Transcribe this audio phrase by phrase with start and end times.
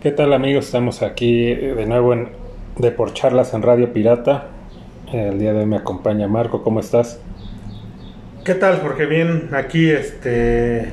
[0.00, 0.64] ¿Qué tal amigos?
[0.64, 2.30] Estamos aquí eh, de nuevo en
[2.78, 4.46] de por charlas en Radio Pirata.
[5.12, 7.20] El día de hoy me acompaña Marco, ¿cómo estás?
[8.42, 9.04] ¿Qué tal, Jorge?
[9.04, 10.88] Bien, aquí este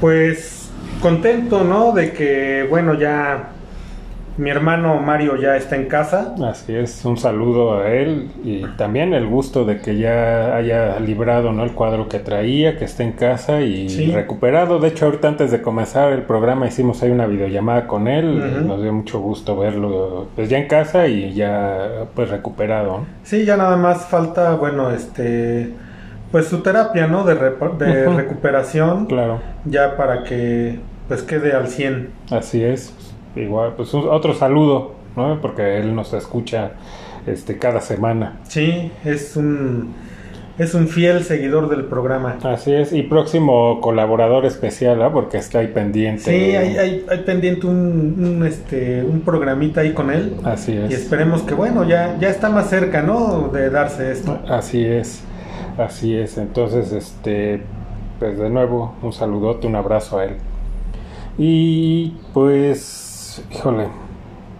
[0.00, 0.70] pues
[1.02, 1.92] contento, ¿no?
[1.92, 3.50] De que bueno, ya
[4.38, 6.34] mi hermano Mario ya está en casa.
[6.44, 11.52] Así es, un saludo a él y también el gusto de que ya haya librado
[11.52, 11.64] ¿no?
[11.64, 14.78] el cuadro que traía, que esté en casa y recuperado.
[14.78, 18.66] De hecho, ahorita antes de comenzar el programa hicimos ahí una videollamada con él.
[18.66, 23.06] Nos dio mucho gusto verlo pues ya en casa y ya pues recuperado.
[23.24, 25.72] Sí, ya nada más falta, bueno, este
[26.30, 27.24] pues su terapia, ¿no?
[27.24, 29.06] De, de recuperación.
[29.06, 29.40] Claro.
[29.64, 30.78] Ya para que
[31.08, 32.10] pues quede al 100.
[32.30, 32.94] Así es
[33.36, 35.40] igual, pues otro saludo, ¿no?
[35.40, 36.72] Porque él nos escucha
[37.26, 38.40] este cada semana.
[38.44, 39.94] Sí, es un
[40.58, 42.36] es un fiel seguidor del programa.
[42.42, 45.12] Así es, y próximo colaborador especial, ¿no?
[45.12, 46.22] Porque está ahí pendiente.
[46.22, 50.34] Sí, hay, hay, hay pendiente un, este, un programita ahí con él.
[50.44, 50.90] Así es.
[50.90, 53.50] Y esperemos que, bueno, ya, ya está más cerca, ¿no?
[53.52, 54.36] De darse esto.
[54.48, 55.22] Así es,
[55.78, 56.38] así es.
[56.38, 57.62] Entonces, este,
[58.18, 60.36] pues de nuevo, un saludote, un abrazo a él.
[61.38, 63.07] Y pues
[63.50, 63.88] híjole,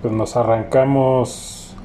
[0.03, 1.77] pues nos arrancamos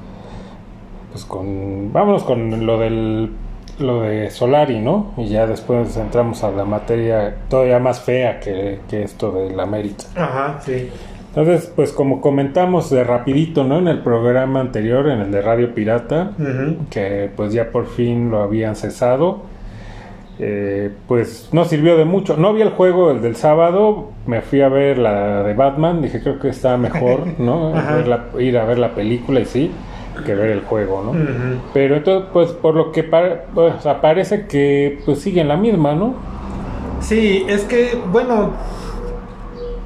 [1.12, 3.30] pues con vámonos con lo del
[3.78, 5.12] lo de Solari, ¿no?
[5.16, 10.04] Y ya después entramos a la materia todavía más fea que, esto del América.
[10.14, 10.90] Ajá, sí.
[11.28, 13.78] Entonces, pues como comentamos de rapidito, ¿no?
[13.78, 16.30] En el programa anterior, en el de Radio Pirata,
[16.90, 19.42] que pues ya por fin lo habían cesado
[20.38, 22.36] eh, pues no sirvió de mucho.
[22.36, 26.20] No vi el juego, el del sábado, me fui a ver la de Batman, dije
[26.20, 27.72] creo que está mejor, ¿no?
[28.40, 29.70] ir a ver la película y sí,
[30.24, 31.12] que ver el juego, ¿no?
[31.72, 36.14] Pero entonces, pues por lo que pues, parece que pues siguen la misma, ¿no?
[37.00, 38.52] Sí, es que, bueno,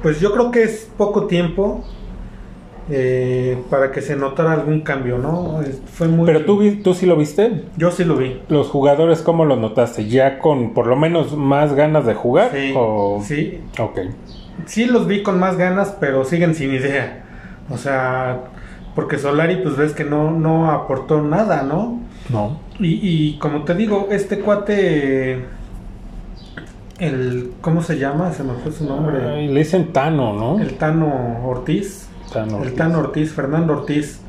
[0.01, 1.83] pues yo creo que es poco tiempo
[2.91, 5.61] eh, para que se notara algún cambio, ¿no?
[5.93, 6.25] Fue muy...
[6.25, 7.65] Pero tú, tú sí lo viste.
[7.77, 8.41] Yo sí lo vi.
[8.49, 10.07] ¿Los jugadores cómo lo notaste?
[10.07, 12.49] ¿Ya con por lo menos más ganas de jugar?
[12.51, 12.73] Sí.
[12.75, 13.21] O...
[13.23, 13.59] Sí.
[13.77, 13.99] Ok.
[14.65, 17.23] Sí los vi con más ganas, pero siguen sin idea.
[17.69, 18.39] O sea,
[18.95, 21.99] porque Solari pues ves que no, no aportó nada, ¿no?
[22.29, 22.59] No.
[22.79, 25.45] Y, y como te digo, este cuate...
[26.97, 28.33] El, ¿Cómo se llama?
[28.33, 29.47] Se me fue su nombre.
[29.47, 30.59] le dicen Tano, ¿no?
[30.59, 34.21] El Tano Ortiz el Tan Ortiz, Fernando Ortiz.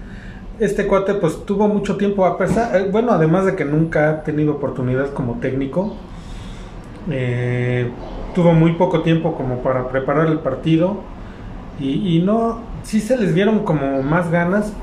[0.58, 4.22] Este cuate pues tuvo mucho tiempo, a pesar, eh, bueno, además de que nunca ha
[4.22, 5.96] tenido oportunidad como técnico,
[7.10, 7.90] eh,
[8.34, 10.98] tuvo muy poco tiempo como para preparar el partido
[11.80, 14.74] y, no, sí se les dieron como más ganas,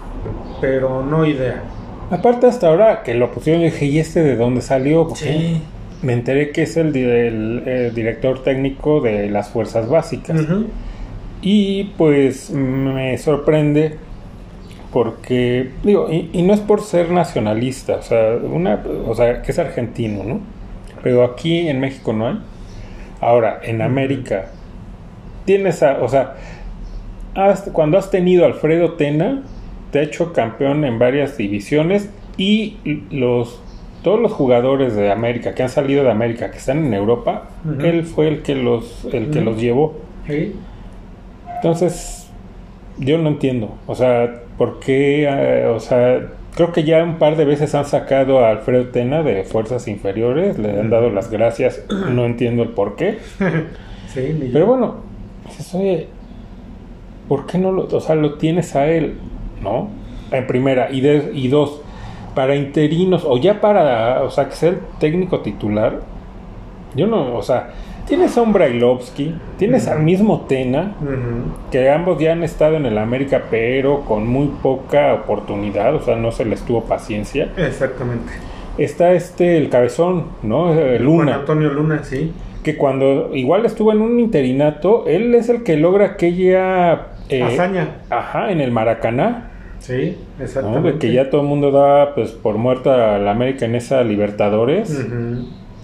[0.60, 1.62] pero no idea.
[2.10, 5.08] Aparte hasta ahora que lo pusieron, dije, ¿y este de dónde salió?
[5.16, 5.62] sí.
[6.04, 10.40] Me enteré que es el, el, director técnico de las fuerzas básicas.
[11.42, 13.98] Y pues me sorprende
[14.92, 19.60] porque, digo, y, no es por ser nacionalista, o sea, una, o sea, que es
[19.60, 20.40] argentino, ¿no?
[21.04, 22.40] Pero aquí en México no hay.
[23.22, 24.46] Ahora, en América,
[25.46, 26.36] tienes a, o sea,
[27.74, 29.44] cuando has tenido Alfredo Tena,
[29.92, 32.78] te ha hecho campeón en varias divisiones y
[33.12, 33.62] los
[34.04, 37.50] todos los jugadores de América que han salido de América que están en Europa,
[37.84, 39.96] él fue el que los el que los llevó.
[40.28, 40.56] ¿Sí?
[41.58, 42.28] Entonces,
[42.98, 43.76] yo no entiendo.
[43.86, 45.28] O sea, ¿por qué?
[45.30, 46.22] Eh, o sea,
[46.56, 50.58] creo que ya un par de veces han sacado a Alfredo Tena de fuerzas inferiores,
[50.58, 53.20] le han dado las gracias, no entiendo el por qué.
[54.08, 54.96] sí, Pero bueno,
[55.46, 56.08] dices, oye,
[57.28, 59.18] ¿por qué no lo, o sea, lo tienes a él,
[59.62, 59.90] no?
[60.32, 61.82] En primera, y, de, y dos,
[62.34, 66.02] para interinos, o ya para, o sea, que sea el técnico titular,
[66.96, 67.70] yo no, o sea,
[68.08, 70.96] Tienes a un Brailovsky, tienes al mismo Tena,
[71.72, 76.16] que ambos ya han estado en el América, pero con muy poca oportunidad, o sea,
[76.16, 77.52] no se les tuvo paciencia.
[77.58, 78.32] Exactamente.
[78.78, 80.74] Está este, el cabezón, ¿no?
[81.00, 81.26] Luna.
[81.26, 82.32] Juan Antonio Luna, sí.
[82.64, 87.08] Que cuando igual estuvo en un interinato, él es el que logra aquella...
[87.28, 87.98] Eh, Hazaña.
[88.10, 89.52] Ajá, en el Maracaná.
[89.80, 90.98] Sí, exactamente.
[90.98, 95.06] que ya todo el mundo da pues por muerta a la América en esa Libertadores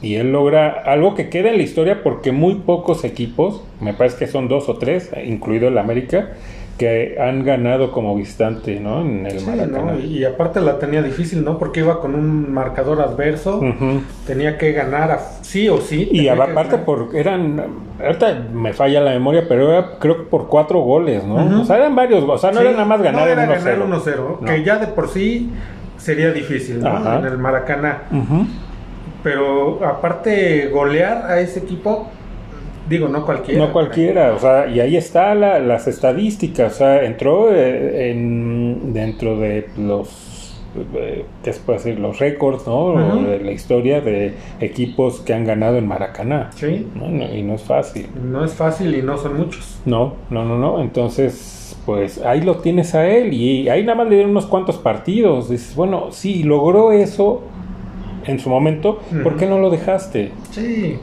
[0.03, 4.17] y él logra algo que queda en la historia porque muy pocos equipos, me parece
[4.17, 6.33] que son dos o tres, incluido el América,
[6.77, 9.01] que han ganado como visitante, ¿no?
[9.01, 9.95] En el Maracaná.
[9.95, 11.57] Y aparte la tenía difícil, ¿no?
[11.57, 13.61] Porque iba con un marcador adverso,
[14.27, 16.09] tenía que ganar sí o sí.
[16.11, 17.63] Y aparte por eran,
[18.03, 21.61] ahorita me falla la memoria, pero era creo que por cuatro goles, ¿no?
[21.61, 24.39] O sea, eran varios, o sea, no era nada más ganar 1-0.
[24.45, 25.49] Que ya de por sí
[25.97, 27.19] sería difícil, ¿no?
[27.19, 28.03] En el Maracaná.
[29.23, 32.09] Pero aparte golear a ese equipo,
[32.89, 33.65] Digo, no cualquiera.
[33.65, 38.93] No cualquiera, o sea, y ahí está la, las estadísticas, o sea, entró eh, en,
[38.93, 40.53] dentro de los,
[40.95, 41.99] eh, ¿qué se puede decir?
[41.99, 43.23] Los récords, ¿no?
[43.23, 46.49] De la historia de equipos que han ganado en Maracaná.
[46.55, 46.85] Sí.
[47.33, 48.09] y no es fácil.
[48.21, 49.79] No es fácil y no son muchos.
[49.85, 50.81] No, no, no, no.
[50.81, 54.77] Entonces, pues ahí lo tienes a él y ahí nada más le dieron unos cuantos
[54.77, 55.49] partidos.
[55.49, 57.43] Dices, bueno, sí, logró eso
[58.25, 60.31] en su momento, ¿por qué no lo dejaste?
[60.51, 60.99] Sí.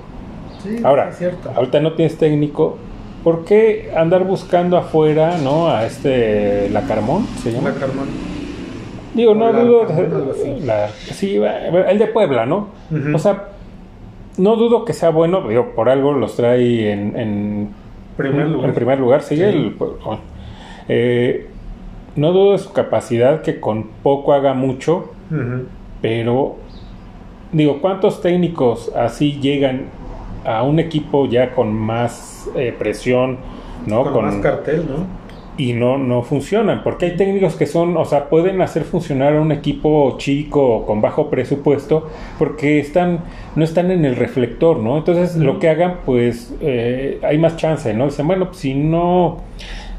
[0.85, 1.11] Ahora,
[1.55, 2.79] ahorita no tienes técnico.
[3.25, 5.69] ¿Por qué andar buscando afuera, no?
[5.69, 7.71] A este, la Carmón, ¿se llama?
[7.71, 8.09] La Carmón.
[9.15, 9.87] Digo, no dudo.
[10.65, 12.69] La, sí, el de Puebla, ¿no?
[13.15, 13.49] O sea,
[14.39, 17.69] no dudo que sea bueno, digo, por algo los trae en, en,
[18.17, 18.69] primer, lugar.
[18.69, 19.23] en primer lugar.
[19.23, 19.77] Sigue el.
[20.89, 21.47] Eh,
[22.17, 25.13] no dudo de su capacidad que con poco haga mucho,
[26.01, 26.57] pero
[27.53, 29.87] digo, ¿cuántos técnicos así llegan
[30.45, 33.39] a un equipo ya con más eh, presión,
[33.87, 34.11] ¿no?
[34.13, 35.21] Con, más cartel, ¿no?
[35.57, 39.41] Y no, no funcionan, porque hay técnicos que son, o sea, pueden hacer funcionar a
[39.43, 42.09] un equipo chico con bajo presupuesto,
[42.39, 43.21] porque están,
[43.57, 44.97] no están en el reflector, ¿no?
[44.97, 48.07] Entonces, lo que hagan, pues, eh, hay más chance, ¿no?
[48.07, 49.39] Dicen, bueno, pues, si no,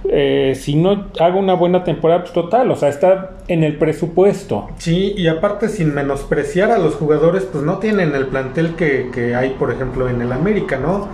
[0.09, 4.69] eh, si no hago una buena temporada, pues total, o sea, está en el presupuesto.
[4.77, 9.35] Sí, y aparte sin menospreciar a los jugadores, pues no tienen el plantel que, que
[9.35, 11.07] hay, por ejemplo, en el América, ¿no?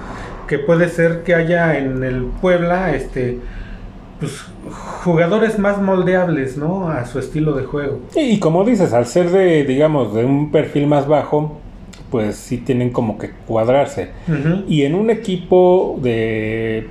[0.48, 3.40] Que puede ser que haya en el Puebla, este,
[4.20, 4.46] pues
[5.04, 6.90] jugadores más moldeables, ¿no?
[6.90, 8.00] A su estilo de juego.
[8.16, 11.60] y como dices, al ser de, digamos, de un perfil más bajo,
[12.10, 14.12] pues sí tienen como que cuadrarse.
[14.68, 16.88] Y en un equipo de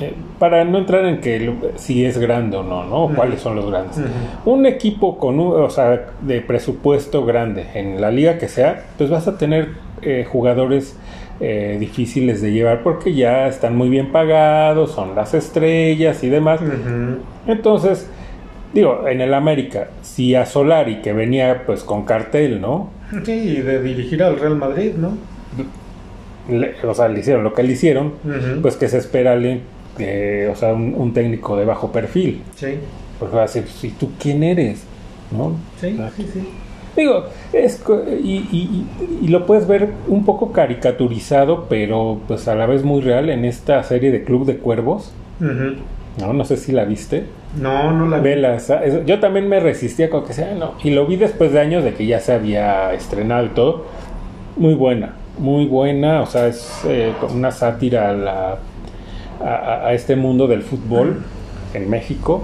[0.00, 3.14] eh, para no entrar en que si es grande o no, ¿no?
[3.14, 4.00] ¿Cuáles son los grandes?
[4.44, 9.10] Un equipo con, un, o sea, de presupuesto grande en la liga que sea, pues
[9.10, 9.68] vas a tener
[10.02, 10.96] eh, jugadores
[11.40, 16.60] eh, difíciles de llevar porque ya están muy bien pagados, son las estrellas y demás.
[17.46, 18.08] Entonces,
[18.72, 22.90] digo, en el América, si a Solari, que venía pues con cartel, ¿no?
[23.24, 25.12] Sí, de dirigir al Real Madrid, ¿no?
[26.84, 28.14] o sea, le hicieron lo que le hicieron,
[28.62, 29.62] pues que se espera alguien
[30.50, 32.42] o sea, un, técnico de bajo perfil.
[32.56, 32.74] Sí.
[33.18, 34.84] Porque va a decir, ¿y tú quién eres?
[35.30, 35.54] ¿No?
[35.80, 36.48] Sí, sí, sí.
[36.96, 37.82] Digo, es,
[38.22, 38.86] y,
[39.22, 43.44] y, lo puedes ver un poco caricaturizado, pero pues a la vez muy real en
[43.44, 45.12] esta serie de Club de Cuervos.
[46.18, 47.24] No, no sé si la viste.
[47.60, 48.30] No, no la vi.
[49.06, 50.74] Yo también me resistía con que sea, no.
[50.82, 53.86] Y lo vi después de años de que ya se había estrenado y todo.
[54.56, 56.22] Muy buena, muy buena.
[56.22, 58.58] O sea, es eh, una sátira a la
[59.40, 61.22] a, este mundo del fútbol
[61.74, 62.42] en México.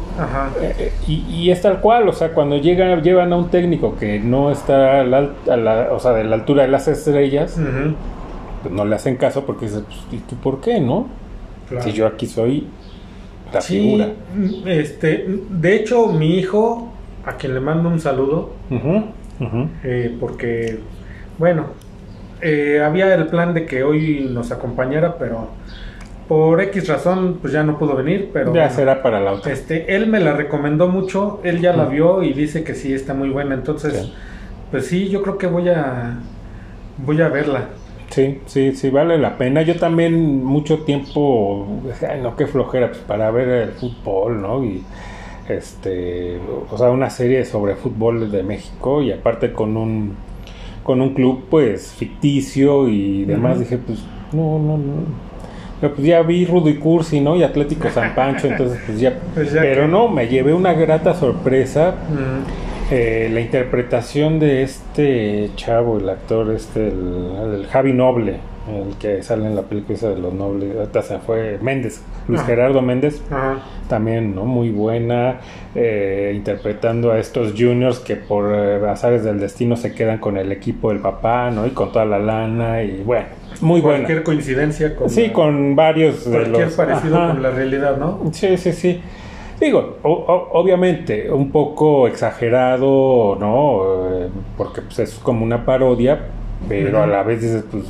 [0.60, 4.18] Eh, eh, y, es tal cual, o sea, cuando llegan, llevan a un técnico que
[4.18, 7.58] no está a la, o sea, de la altura de las estrellas,
[8.62, 11.08] pues no le hacen caso porque dices, pues, ¿y tú por qué, no?
[11.80, 12.66] Si yo aquí soy
[13.52, 14.12] la figura.
[14.64, 16.92] Este, de hecho, mi hijo,
[17.24, 18.52] a quien le mando un saludo,
[19.82, 20.78] eh, porque,
[21.38, 21.66] bueno,
[22.84, 25.48] había el plan de que hoy nos acompañara, pero
[26.28, 28.52] por X razón, pues ya no pudo venir, pero...
[28.52, 29.52] Ya será para la otra.
[29.52, 33.14] Este, él me la recomendó mucho, él ya la vio y dice que sí, está
[33.14, 34.10] muy buena, entonces,
[34.70, 36.18] pues sí, yo creo que voy a...
[36.98, 37.68] Voy a verla.
[38.10, 39.62] Sí, sí, sí, vale la pena.
[39.62, 41.66] Yo también mucho tiempo,
[42.08, 44.64] ay, no, qué flojera, pues para ver el fútbol, ¿no?
[44.64, 44.82] Y
[45.48, 46.38] este,
[46.70, 50.16] o sea, una serie sobre fútbol de México y aparte con un,
[50.82, 53.98] con un club, pues, ficticio y demás, dije, pues,
[54.32, 55.35] no, no, no
[55.80, 57.36] pero pues ya vi Rudo y Cursi, ¿no?
[57.36, 59.18] Y Atlético San Pancho, entonces pues ya...
[59.34, 61.94] Pues pero no, me llevé una grata sorpresa.
[62.90, 68.38] Eh, la interpretación de este chavo, el actor, este, el, Javi Noble,
[68.72, 72.46] el que sale en la película de los nobles, ahorita se fue Méndez, Luis ah.
[72.46, 73.20] Gerardo Méndez,
[73.88, 74.44] también, ¿no?
[74.44, 75.40] Muy buena,
[75.74, 80.52] eh, interpretando a estos juniors que por eh, azares del destino se quedan con el
[80.52, 81.66] equipo del papá, ¿no?
[81.66, 83.26] Y con toda la lana, y bueno,
[83.62, 83.98] muy buena.
[83.98, 85.10] Cualquier coincidencia con.
[85.10, 88.20] Sí, con varios de cualquier parecido con la realidad, ¿no?
[88.32, 89.00] Sí, sí, sí.
[89.60, 94.24] Digo, obviamente, un poco exagerado, ¿no?
[94.24, 96.26] Eh, porque pues, es como una parodia,
[96.68, 97.84] pero a la vez dices, pues,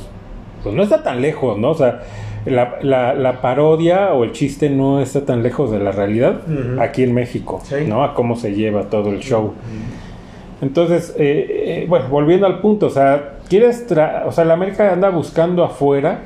[0.63, 1.71] pues no está tan lejos, ¿no?
[1.71, 2.03] O sea,
[2.45, 6.41] la, la, parodia o el chiste no está tan lejos de la realidad
[6.79, 8.03] aquí en México, ¿no?
[8.03, 9.53] A cómo se lleva todo el show.
[10.61, 13.85] Entonces, eh, eh, bueno, volviendo al punto, o sea, quieres,
[14.25, 16.21] o sea, la América anda buscando afuera,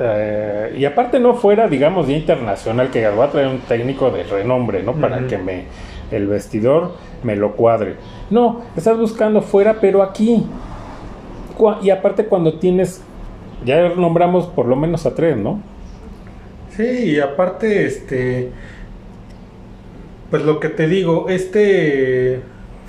[0.00, 4.22] eh, y aparte no fuera, digamos, de internacional, que va a traer un técnico de
[4.22, 4.94] renombre, ¿no?
[4.94, 5.64] Para que me,
[6.10, 6.92] el vestidor
[7.22, 7.96] me lo cuadre.
[8.30, 10.46] No, estás buscando fuera, pero aquí.
[11.82, 13.02] Y aparte cuando tienes
[13.64, 15.60] ya nombramos por lo menos a tres, ¿no?
[16.70, 18.50] Sí, y aparte, este,
[20.30, 22.40] pues lo que te digo, este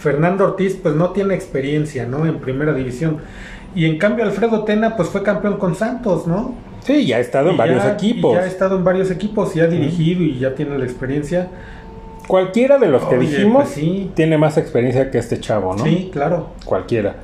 [0.03, 2.25] Fernando Ortiz pues no tiene experiencia, ¿no?
[2.25, 3.19] En primera división.
[3.73, 6.55] Y en cambio Alfredo Tena pues fue campeón con Santos, ¿no?
[6.81, 8.35] Sí, ya ha estado en varios equipos.
[8.35, 11.47] ya ha estado en varios equipos y ha dirigido y ya tiene la experiencia.
[12.27, 15.83] Cualquiera de los que dijimos pues tiene más experiencia que este chavo, ¿no?
[15.85, 16.49] Sí, claro.
[16.65, 17.15] Cualquiera.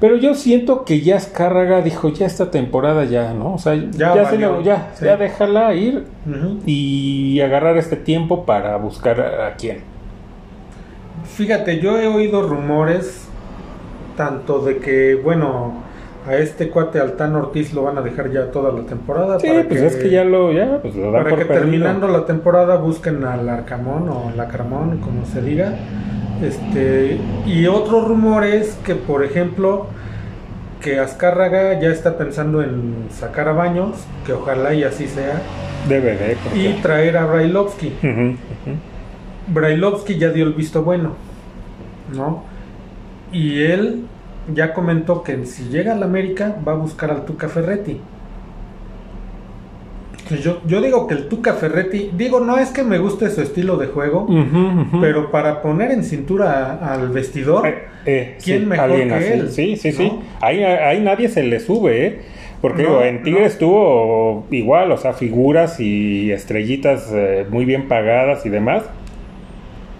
[0.00, 3.54] Pero yo siento que ya Escárraga dijo, ya esta temporada ya, ¿no?
[3.54, 4.30] O sea, ya,
[4.62, 6.04] ya, ya, déjala ir
[6.66, 9.82] y agarrar este tiempo para buscar a, quién.
[11.24, 13.26] Fíjate, yo he oído rumores
[14.16, 15.82] tanto de que, bueno,
[16.26, 19.38] a este cuate Altán Ortiz lo van a dejar ya toda la temporada.
[19.38, 22.76] Sí, pues es que ya lo, ya, pues lo dan Para que terminando la temporada
[22.76, 25.74] busquen al Arcamón o al Acramón, como se diga
[26.42, 29.86] este, y otros rumores que, por ejemplo,
[30.80, 35.42] que Azcárraga ya está pensando en sacar a Baños, que ojalá y así sea.
[35.88, 37.92] Debe Y traer a Brailovsky.
[39.48, 41.14] Brailovsky ya dio el visto bueno,
[42.14, 42.44] ¿no?
[43.32, 44.04] Y él
[44.54, 48.00] ya comentó que si llega al América va a buscar al Tuca Ferretti.
[50.42, 53.78] Yo, yo digo que el Tuca Ferretti, digo, no es que me guste su estilo
[53.78, 54.28] de juego,
[55.00, 59.50] pero para poner en cintura al vestidor, eh, eh, ¿quién mejor que él?
[59.50, 60.12] Sí, sí, sí.
[60.42, 62.18] Ahí, ahí, nadie se le sube, ¿eh?
[62.60, 68.48] Porque en Tigres estuvo igual, o sea, figuras y estrellitas eh, muy bien pagadas y
[68.48, 68.82] demás.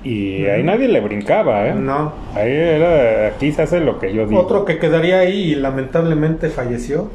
[0.05, 1.75] Y ahí nadie le brincaba, ¿eh?
[1.75, 2.13] No.
[2.35, 4.41] Ahí era, aquí se hace lo que yo digo.
[4.41, 7.11] Otro que quedaría ahí y lamentablemente falleció.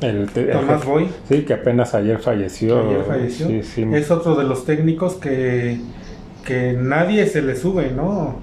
[0.00, 1.08] El, Tomás Boy.
[1.28, 2.80] Sí, que apenas ayer falleció.
[2.80, 3.94] Ayer falleció.
[3.96, 5.80] Es otro de los técnicos que,
[6.44, 8.36] que nadie se le sube, ¿no?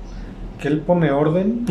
[0.62, 1.66] Que él pone orden.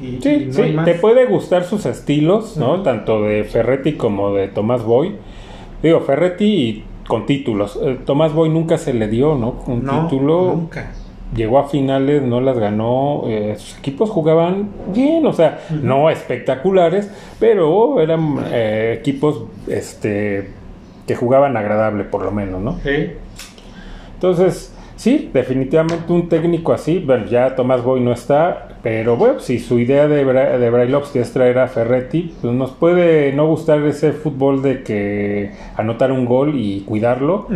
[0.00, 0.76] y, sí, sí.
[0.84, 2.82] te puede gustar sus estilos, ¿no?
[2.82, 5.14] Tanto de Ferretti como de Tomás Boy.
[5.84, 7.78] Digo, Ferretti con títulos.
[7.80, 9.62] Eh, Tomás Boy nunca se le dio, ¿no?
[9.68, 10.54] Un título.
[10.56, 10.90] Nunca
[11.34, 17.10] llegó a finales, no las ganó, eh, sus equipos jugaban bien, o sea, no espectaculares,
[17.38, 20.50] pero eran eh, equipos este,
[21.06, 22.78] que jugaban agradable por lo menos, ¿no?
[22.82, 23.12] Sí.
[24.14, 29.58] Entonces, sí, definitivamente un técnico así, bueno, ya Tomás Boy no está, pero bueno, si
[29.58, 34.12] su idea de, de Brailovsky es traer a Ferretti, pues nos puede no gustar ese
[34.12, 37.48] fútbol de que anotar un gol y cuidarlo.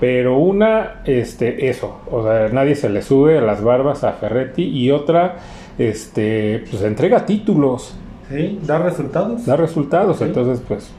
[0.00, 4.62] Pero una, este, eso, o sea, nadie se le sube a las barbas a Ferretti
[4.62, 5.36] y otra,
[5.78, 7.98] este, pues entrega títulos.
[8.30, 9.44] Sí, da resultados.
[9.44, 10.90] Da resultados, entonces pues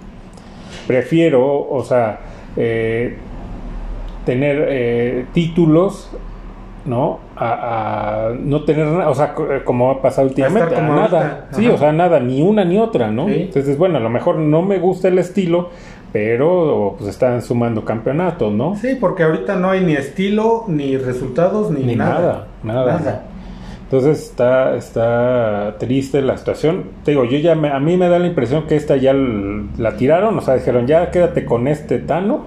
[0.85, 2.19] prefiero, o sea,
[2.55, 3.17] eh,
[4.25, 6.11] tener eh, títulos,
[6.85, 7.19] ¿no?
[7.35, 11.47] A, no tener nada, o sea, como ha pasado últimamente, nada.
[11.51, 13.29] Sí, o sea, nada, ni una ni otra, ¿no?
[13.29, 15.69] Entonces, bueno, a lo mejor no me gusta el estilo,
[16.11, 18.75] pero pues están sumando campeonatos, ¿no?
[18.75, 23.23] Sí, porque ahorita no hay ni estilo, ni resultados, ni, nada, nada.
[23.83, 26.85] Entonces está, está triste la situación.
[27.03, 30.37] Te digo, yo ya a mí me da la impresión que esta ya la tiraron,
[30.37, 32.45] o sea, dijeron, ya quédate con este Tano,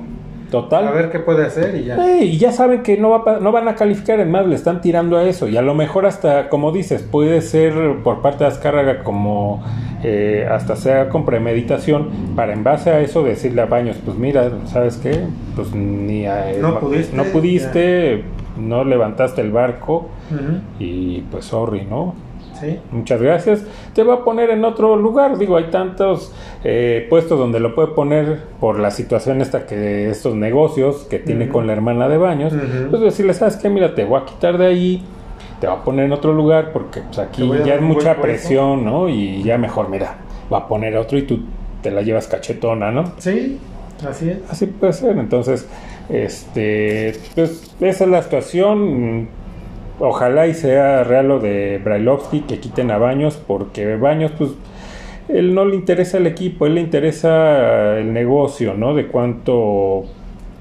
[0.54, 0.86] total.
[0.86, 2.18] A ver qué puede hacer y ya.
[2.20, 5.16] y ya saben que no, va, no van a calificar, en más le están tirando
[5.16, 5.48] a eso.
[5.48, 9.64] Y a lo mejor hasta, como dices, puede ser por parte de Azcárraga como
[10.04, 14.50] eh, hasta sea con premeditación, para en base a eso decirle a Baños, pues mira,
[14.66, 15.24] ¿sabes qué?
[15.56, 16.24] Pues ni
[16.60, 18.24] no pudiste, no, pudiste
[18.56, 20.08] no levantaste el barco
[20.78, 22.14] y pues sorry, ¿no?
[22.64, 22.78] Sí.
[22.90, 23.64] Muchas gracias.
[23.94, 25.38] Te va a poner en otro lugar.
[25.38, 30.34] Digo, hay tantos eh, puestos donde lo puede poner por la situación esta que estos
[30.34, 32.52] negocios que tiene con la hermana de baños.
[32.90, 33.68] Pues decirle, ¿sabes qué?
[33.68, 35.04] Mira, te voy a quitar de ahí
[35.60, 39.08] te va a poner en otro lugar porque pues, aquí ya es mucha presión, ¿no?
[39.08, 40.16] Y ya mejor, mira,
[40.52, 41.40] va a poner otro y tú
[41.82, 43.12] te la llevas cachetona, ¿no?
[43.18, 43.58] Sí,
[44.06, 44.38] así es.
[44.50, 45.16] Así puede ser.
[45.16, 45.68] Entonces,
[46.08, 49.28] este, pues esa es la situación.
[49.98, 54.50] Ojalá y sea real lo de Brailovsky, que quiten a Baños, porque Baños, pues,
[55.28, 58.94] él no le interesa el equipo, él le interesa el negocio, ¿no?
[58.94, 60.04] De cuánto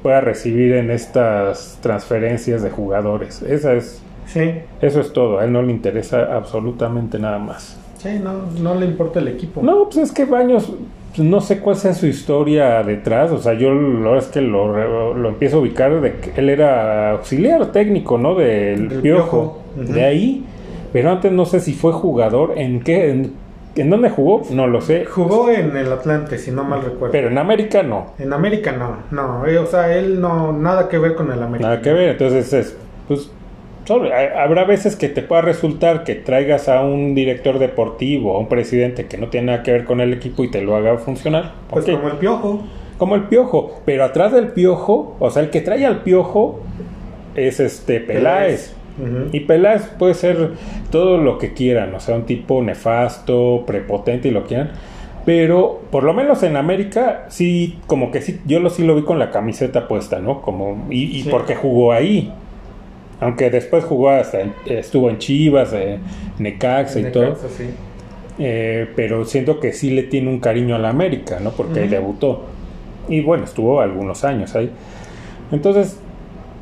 [0.02, 3.42] pueda recibir en estas transferencias de jugadores.
[3.42, 4.52] Esa es Sí.
[4.82, 7.78] Eso es todo, a él no le interesa absolutamente nada más.
[7.98, 9.62] Sí, no, no le importa el equipo.
[9.62, 10.72] No, pues es que Baños,
[11.17, 15.13] no sé cuál sea su historia detrás, o sea, yo la verdad es que lo,
[15.13, 18.36] lo empiezo a ubicar de que él era auxiliar técnico, ¿no?
[18.36, 20.46] Del Piojo, de ahí,
[20.91, 23.10] pero antes no sé si fue jugador, ¿en qué?
[23.75, 24.43] En, dónde jugó?
[24.51, 25.05] No lo sé.
[25.05, 27.12] Jugó en el Atlante, si no mal recuerdo.
[27.12, 28.13] Pero en América no.
[28.20, 29.48] En América no, no.
[29.48, 31.70] Eh, o sea, él no, nada que ver con el América.
[31.70, 32.77] Nada que ver, entonces es,
[33.08, 33.32] pues
[34.36, 39.08] habrá veces que te pueda resultar que traigas a un director deportivo, a un presidente
[39.08, 41.54] que no tiene nada que ver con el equipo y te lo haga funcionar.
[41.70, 42.63] Pues como el piojo.
[42.98, 46.62] Como el piojo, pero atrás del piojo, o sea, el que trae al piojo
[47.36, 48.75] es este Peláez.
[49.32, 50.52] Y Peláez puede ser
[50.92, 54.72] todo lo que quieran, o sea, un tipo nefasto, prepotente y lo quieran.
[55.25, 59.04] Pero por lo menos en América sí, como que sí, yo lo sí lo vi
[59.04, 60.42] con la camiseta puesta, ¿no?
[60.42, 62.32] Como, y, porque jugó ahí.
[63.24, 66.00] Aunque después jugó hasta, estuvo en Chivas, eh,
[66.39, 67.38] Necaxa y todo.
[68.39, 71.51] Eh, pero siento que sí le tiene un cariño a la América, ¿no?
[71.51, 72.46] Porque ahí debutó.
[73.08, 74.72] Y bueno, estuvo algunos años ahí.
[75.51, 76.00] Entonces,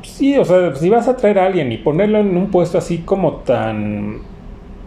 [0.02, 2.98] sí, o sea, si vas a traer a alguien y ponerlo en un puesto así
[2.98, 4.18] como tan,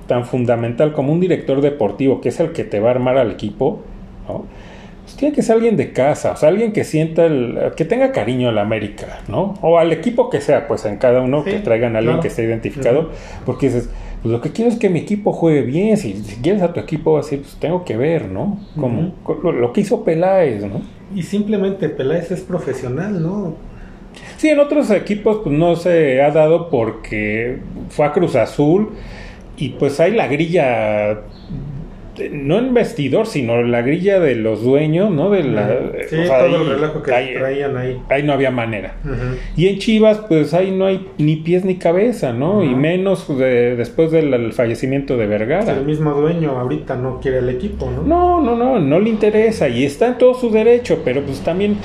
[0.08, 3.32] tan fundamental como un director deportivo, que es el que te va a armar al
[3.32, 3.82] equipo,
[4.28, 4.46] ¿no?
[5.06, 8.12] Pues tiene que ser alguien de casa, o sea, alguien que sienta el, que tenga
[8.12, 9.54] cariño a la América, ¿no?
[9.62, 12.44] O al equipo que sea, pues en cada uno que traigan a alguien que esté
[12.44, 13.12] identificado,
[13.46, 13.90] porque dices,
[14.24, 17.20] pues lo que quiero es que mi equipo juegue bien, si, quieres a tu equipo
[17.20, 18.60] así, pues tengo que ver, ¿no?
[18.76, 20.82] Como lo, que hizo Peláez, ¿no?
[21.14, 23.54] Y simplemente Peláez es profesional, ¿no?
[24.38, 27.60] Sí, en otros equipos pues no se ha dado porque
[27.90, 28.94] fue a Cruz Azul
[29.58, 31.22] y pues hay la grilla
[32.32, 35.30] no en vestidor, sino la grilla de los dueños, ¿no?
[35.30, 35.68] De la,
[36.10, 38.02] sí, todo el relajo que traían ahí.
[38.10, 38.96] Ahí no había manera.
[39.56, 42.64] Y en Chivas, pues ahí no hay ni pies ni cabeza, ¿no?
[42.64, 45.74] Y menos después del fallecimiento de Vergara.
[45.74, 48.04] el mismo dueño ahorita no quiere el equipo, ¿no?
[48.04, 51.78] No, no, no, no le interesa y está en todo su derecho, pero pues también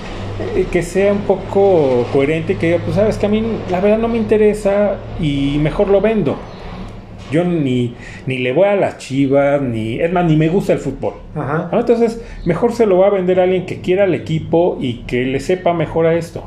[0.57, 3.99] eh, que sea un poco coherente, que diga, pues sabes que a mí la verdad
[3.99, 6.37] no me interesa y mejor lo vendo.
[7.31, 7.95] Yo ni,
[8.27, 11.15] ni le voy a las chivas, ni, es más, ni me gusta el fútbol.
[11.73, 15.25] Entonces, mejor se lo va a vender a alguien que quiera el equipo y que
[15.25, 16.45] le sepa mejor a esto.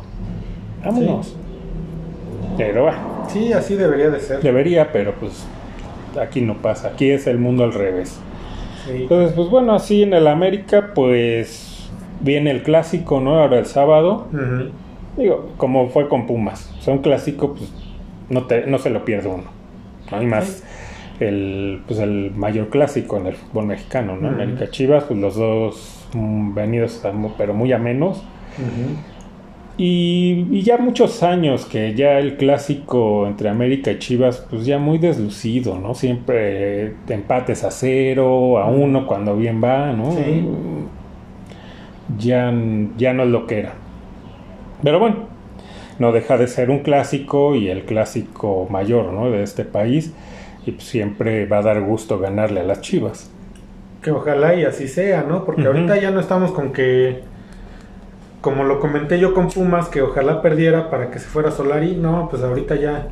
[0.84, 1.36] Vámonos.
[2.58, 3.00] Pero bueno.
[3.30, 4.42] Sí, así debería de ser.
[4.42, 5.46] Debería, pero pues
[6.22, 6.90] aquí no pasa.
[6.90, 8.20] Aquí es el mundo al revés.
[8.90, 13.40] Entonces, pues bueno, así en el América, pues viene el clásico, ¿no?
[13.40, 14.28] Ahora el sábado.
[15.18, 16.74] Digo, como fue con Pumas.
[16.78, 17.72] O sea, un clásico, pues
[18.30, 19.46] no, te, no se lo pierde uno.
[20.12, 20.22] ¿no?
[20.22, 20.64] Y más
[21.20, 24.30] el, pues el mayor clásico en el fútbol mexicano, ¿no?
[24.30, 27.02] América Chivas, pues los dos mm, venidos,
[27.38, 28.24] pero muy a menos.
[29.78, 34.98] y, ya muchos años que ya el clásico entre América y Chivas, pues ya muy
[34.98, 35.94] deslucido, ¿no?
[35.96, 40.16] Siempre empates a cero, a uno cuando bien va, ¿no?
[42.18, 42.54] Ya,
[42.98, 43.74] ya no es lo que era.
[44.84, 45.16] Pero bueno,
[46.00, 49.30] no deja de ser un clásico y el clásico mayor ¿no?
[49.30, 50.14] de este país
[50.66, 53.30] y siempre va a dar gusto ganarle a las Chivas.
[54.02, 55.46] Que ojalá y así sea, ¿no?
[55.46, 57.22] Porque ahorita ya no estamos con que,
[58.42, 62.28] como lo comenté yo con Pumas, que ojalá perdiera para que se fuera Solari, no,
[62.30, 63.08] pues ahorita ya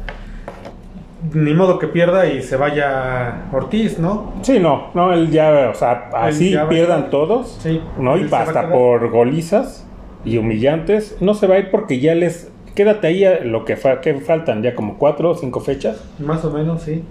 [1.34, 4.34] ni modo que pierda y se vaya Ortiz, ¿no?
[4.42, 8.18] Sí, no, no, él ya, o sea, así pierdan todos, sí, ¿no?
[8.18, 9.88] Y basta por golizas
[10.26, 14.16] y humillantes, no se va a ir porque ya les quédate ahí lo que, que
[14.16, 16.04] faltan, ya como cuatro o cinco fechas.
[16.20, 17.04] Más o menos, sí.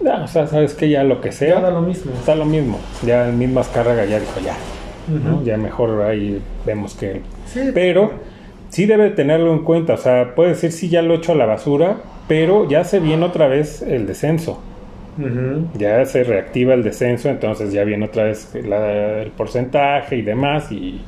[0.00, 1.56] Ya, o sea, sabes que ya lo que sea.
[1.56, 2.12] Ya da lo mismo.
[2.12, 2.78] Está lo mismo.
[3.04, 4.54] Ya el mismo Azcárraga ya dijo ya.
[5.44, 7.22] Ya mejor ahí vemos que.
[7.46, 8.12] Sí, pero
[8.68, 9.94] sí debe tenerlo en cuenta.
[9.94, 11.96] O sea, puede decir sí ya lo he hecho a la basura,
[12.28, 14.60] pero ya se viene otra vez el descenso.
[15.76, 20.70] Ya se reactiva el descenso, entonces ya viene otra vez el porcentaje y demás.
[20.70, 21.00] Y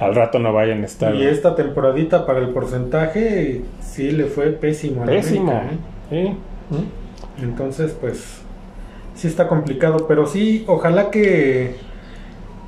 [0.00, 1.14] al rato no vayan a estar.
[1.14, 5.04] Y esta temporadita para el porcentaje sí le fue pésimo.
[5.04, 5.52] Pésimo.
[6.10, 6.32] ¿eh?
[7.42, 8.42] Entonces, pues
[9.14, 11.76] sí está complicado, pero sí, ojalá que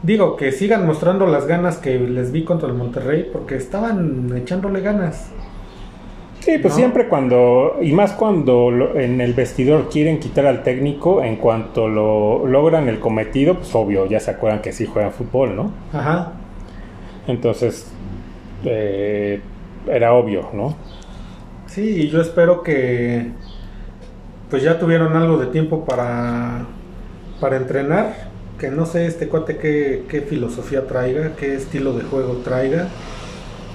[0.03, 4.81] digo que sigan mostrando las ganas que les vi contra el Monterrey porque estaban echándole
[4.81, 5.31] ganas.
[6.41, 11.37] Sí, pues siempre cuando, y más cuando en el vestidor quieren quitar al técnico, en
[11.37, 15.73] cuanto lo logran el cometido, pues obvio, ya se acuerdan que sí juegan fútbol, ¿no?
[15.93, 16.35] Ajá.
[17.27, 17.91] Entonces,
[18.65, 19.41] eh,
[19.89, 20.77] era obvio, ¿no?
[21.67, 23.27] Sí, y yo espero que
[24.51, 26.67] pues ya tuvieron algo de tiempo para,
[27.41, 28.29] para entrenar,
[28.59, 32.89] que no sé este cuate qué, qué filosofía traiga, qué estilo de juego traiga,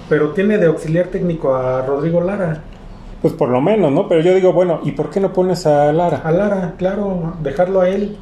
[0.10, 2.64] pero tiene de auxiliar técnico a Rodrigo Lara.
[3.22, 4.08] Pues por lo menos, ¿no?
[4.08, 6.22] Pero yo digo, bueno, ¿y por qué no pones a Lara?
[6.24, 8.18] A Lara, claro, dejarlo a él.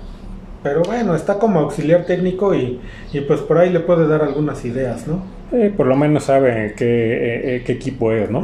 [0.62, 2.81] Pero bueno, está como auxiliar técnico y,
[3.27, 5.23] pues por ahí le puede dar algunas ideas, ¿no?
[5.53, 8.43] Eh, por lo menos sabe qué, eh, eh, qué equipo es, ¿no?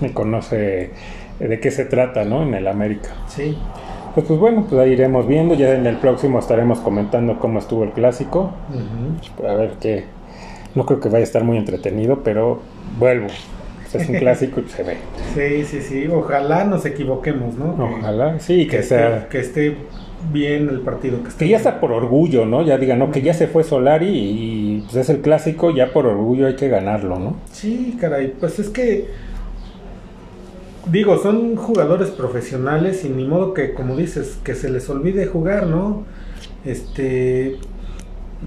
[0.00, 0.90] Y conoce
[1.48, 2.42] de qué se trata, ¿no?
[2.42, 3.10] En el América.
[3.28, 3.56] Sí.
[4.14, 5.54] Pues, pues bueno, pues ahí iremos viendo.
[5.54, 8.52] Ya en el próximo estaremos comentando cómo estuvo el clásico.
[9.46, 10.04] A ver qué.
[10.74, 12.60] No creo que vaya a estar muy entretenido, pero
[12.98, 13.28] vuelvo.
[13.82, 14.96] pues es un clásico y se ve.
[15.34, 16.08] Sí, sí, sí.
[16.08, 17.76] Ojalá nos equivoquemos, ¿no?
[17.98, 19.28] Ojalá, sí, que, sea.
[19.28, 19.76] que esté
[20.32, 21.18] bien el partido.
[21.38, 22.62] Que, ya está por orgullo, ¿no?
[22.62, 26.06] Ya digan, no, que ya se fue Solari y pues es el clásico, ya por
[26.06, 27.36] orgullo hay que ganarlo, ¿no?
[27.50, 29.08] Sí, caray, pues es que
[30.90, 35.66] digo, son jugadores profesionales y ni modo que, como dices, que se les olvide jugar,
[35.66, 36.04] ¿no?
[36.64, 37.56] Este,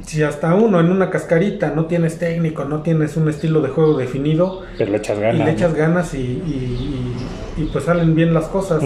[0.05, 3.97] si hasta uno en una cascarita no tienes técnico, no tienes un estilo de juego
[3.97, 5.41] definido, pues le echas ganas.
[5.41, 7.13] Y le echas ganas y,
[7.57, 8.83] y, pues salen bien las cosas.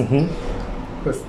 [1.03, 1.21] Pues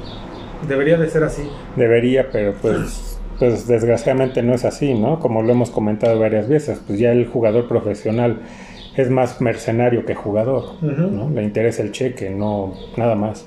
[0.67, 1.43] debería de ser así.
[1.77, 5.21] Debería, pero pues, pues desgraciadamente no es así, ¿no?
[5.21, 8.41] Como lo hemos comentado varias veces, pues ya el jugador profesional
[8.99, 11.31] es más mercenario que jugador, ¿no?
[11.31, 13.47] Le interesa el cheque, no nada más.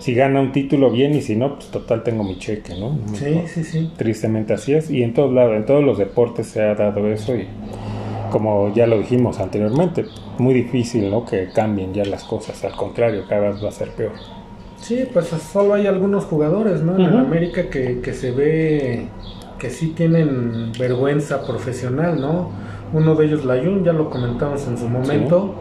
[0.00, 2.98] Si gana un título bien y si no, pues total tengo mi cheque, ¿no?
[3.14, 3.92] Sí, sí, sí.
[3.96, 7.36] Tristemente así es y en todos lados, en todos los deportes se ha dado eso
[7.36, 7.46] y
[8.32, 10.06] como ya lo dijimos anteriormente,
[10.38, 11.24] muy difícil, ¿no?
[11.24, 14.14] Que cambien ya las cosas, al contrario, cada vez va a ser peor.
[14.76, 16.98] Sí, pues solo hay algunos jugadores, ¿no?
[16.98, 19.06] En América que, que se ve
[19.56, 22.50] que sí tienen vergüenza profesional, ¿no?
[22.94, 25.56] Uno de ellos, Layun, ya lo comentamos en su momento.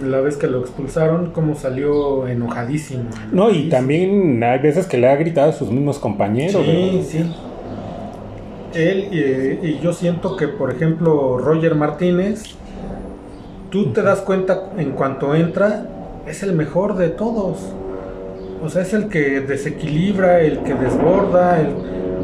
[0.00, 3.10] La vez que lo expulsaron, cómo salió enojadísimo.
[3.32, 6.62] No, y también hay veces que le ha gritado a sus mismos compañeros.
[6.64, 7.34] Sí, sí.
[8.72, 12.54] Él y, yo siento que, por ejemplo, Roger Martínez,
[13.70, 15.86] tú te das cuenta en cuanto entra,
[16.28, 17.58] es el mejor de todos.
[18.62, 21.68] O sea, es el que desequilibra, el que desborda, el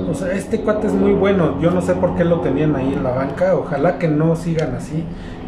[0.09, 1.61] o sea, este cuate es muy bueno.
[1.61, 3.55] Yo no sé por qué lo tenían ahí en la banca.
[3.55, 5.05] Ojalá que no sigan así,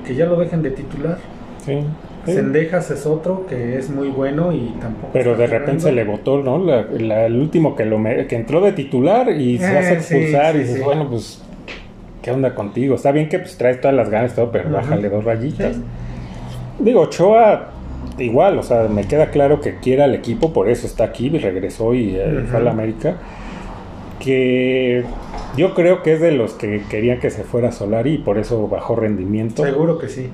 [0.06, 1.18] que ya lo dejen de titular.
[1.64, 1.80] Sí.
[2.26, 5.10] Sendejas es otro que es muy bueno y tampoco.
[5.12, 6.72] Pero de repente se le votó, ¿no?
[6.74, 10.84] el último que lo que entró de titular y se hace eh, expulsar y dices,
[10.84, 11.42] bueno, pues,
[12.20, 12.96] ¿qué onda contigo?
[12.96, 15.76] Está bien que pues traes todas las ganas todo, pero bájale dos rayitas.
[16.78, 17.70] Digo, Ochoa
[18.18, 21.38] igual, o sea, me queda claro que quiere al equipo, por eso está aquí, y
[21.38, 23.16] regresó y eh, fue a la América
[24.18, 25.04] que
[25.56, 28.68] yo creo que es de los que querían que se fuera Solari y por eso
[28.68, 29.64] bajó rendimiento.
[29.64, 30.30] Seguro que sí.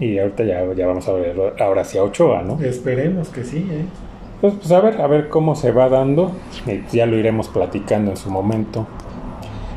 [0.00, 2.60] Y ahorita ya, ya vamos a ver ahora sí a Ochoa, ¿no?
[2.60, 3.84] Esperemos que sí, ¿eh?
[4.40, 6.32] Pues, pues a ver, a ver cómo se va dando.
[6.92, 8.86] ya lo iremos platicando en su momento.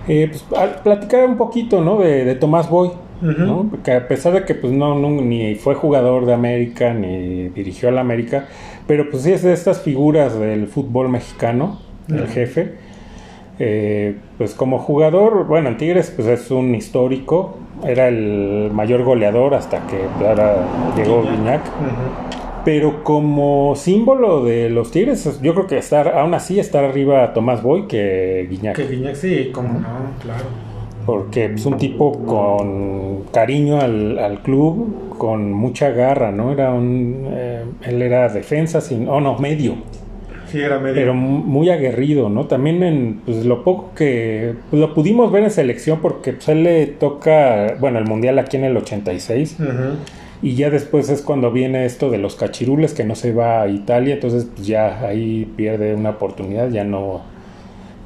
[0.08, 0.45] Eh, pues
[0.84, 2.00] platicar un poquito, ¿no?
[2.00, 3.67] De, Tomás Boy, ¿no?
[3.69, 7.91] Porque a pesar de que pues no, ni fue jugador de América ni dirigió a
[7.91, 8.47] la América,
[8.88, 12.78] pero pues sí es de estas figuras del fútbol mexicano, el jefe
[13.63, 19.54] eh, pues como jugador, bueno, en Tigres pues es un histórico, era el mayor goleador
[19.54, 20.00] hasta que
[20.97, 21.62] llegó Guiñac.
[22.65, 27.62] Pero como símbolo de los Tigres, yo creo que estar, aún así estar arriba Tomás
[27.62, 28.78] Boy que Guiñac.
[28.78, 29.88] Que Guiñac sí, como no,
[30.19, 30.45] claro.
[31.06, 36.52] Porque es un tipo con cariño al, club, con mucha garra, ¿no?
[36.52, 39.76] Era un, eh, él era defensa, sin, oh no, medio
[40.52, 42.48] pero muy aguerrido, ¿no?
[42.48, 46.64] También en pues, lo poco que pues, lo pudimos ver en selección porque pues, él
[46.64, 49.58] le toca, bueno, el mundial aquí en el 86.
[50.44, 53.68] Y ya después es cuando viene esto de los cachirules que no se va a
[53.68, 57.22] Italia, entonces pues ya ahí pierde una oportunidad, ya no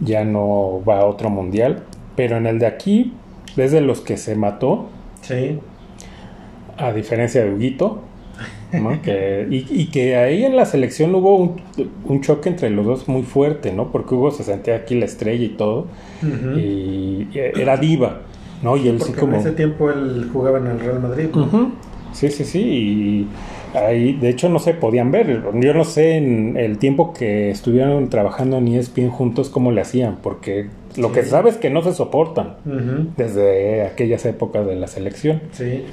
[0.02, 1.84] ya no va a otro mundial,
[2.18, 3.14] pero en el de aquí
[3.56, 4.88] desde los que se mató.
[5.22, 5.60] Sí.
[6.78, 8.02] A diferencia de Huguito,
[9.50, 11.56] y, que ahí en la selección hubo
[12.06, 13.92] un, choque entre los dos muy fuerte, ¿no?
[13.92, 15.88] Porque Hugo se sentía aquí la estrella y todo,
[16.58, 18.22] y, era diva,
[18.64, 18.78] ¿no?
[18.78, 19.36] Y él sí como...
[19.36, 21.30] En ese tiempo él jugaba en el Real Madrid.
[22.14, 23.28] Sí, sí, sí, y
[23.78, 25.44] ahí de hecho no se podían ver.
[25.54, 30.18] Yo no sé en el tiempo que estuvieron trabajando en ESPN juntos cómo le hacían,
[30.24, 32.56] porque lo que sabes es que no se soportan
[33.18, 35.42] desde aquellas épocas de la selección.
[35.52, 35.84] Sí.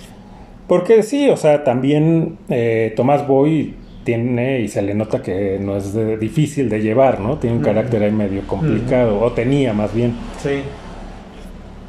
[0.68, 5.77] Porque sí, o sea, también eh, Tomás Boy tiene y se le nota que no
[5.77, 7.38] es difícil de llevar, ¿no?
[7.38, 10.14] Tiene un carácter ahí medio complicado, o tenía más bien.
[10.42, 10.62] Sí.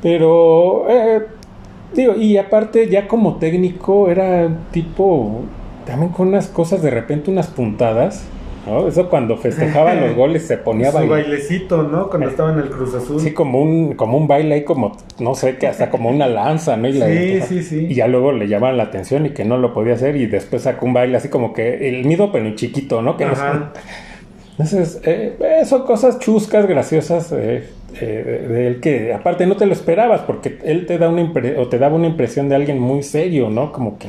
[0.02, 1.22] Pero, eh,
[1.96, 5.42] digo, y aparte ya como técnico era tipo,
[5.86, 8.28] también con unas cosas de repente, unas puntadas
[8.88, 12.10] eso cuando festejaban los goles se ponía Su bailecito, ¿no?
[12.10, 13.20] Cuando estaba en el Cruz Azul.
[13.20, 16.78] Sí, como un, como un baile ahí, como, no sé, que hasta como una lanza,
[16.78, 16.88] ¿no?
[16.88, 17.88] Y sí, sí, sí.
[17.90, 20.62] Y ya luego le llamaban la atención y que no lo podía hacer y después
[20.62, 23.18] sacó un baile así como que el mismo pero chiquito, ¿no?
[23.18, 27.68] Que Entonces, eh, eh, son cosas chuscas, graciosas eh,
[28.00, 31.78] de él que aparte no te lo esperabas porque él te da una o te
[31.78, 33.72] daba una impresión de alguien muy serio, ¿no?
[33.72, 34.08] Como que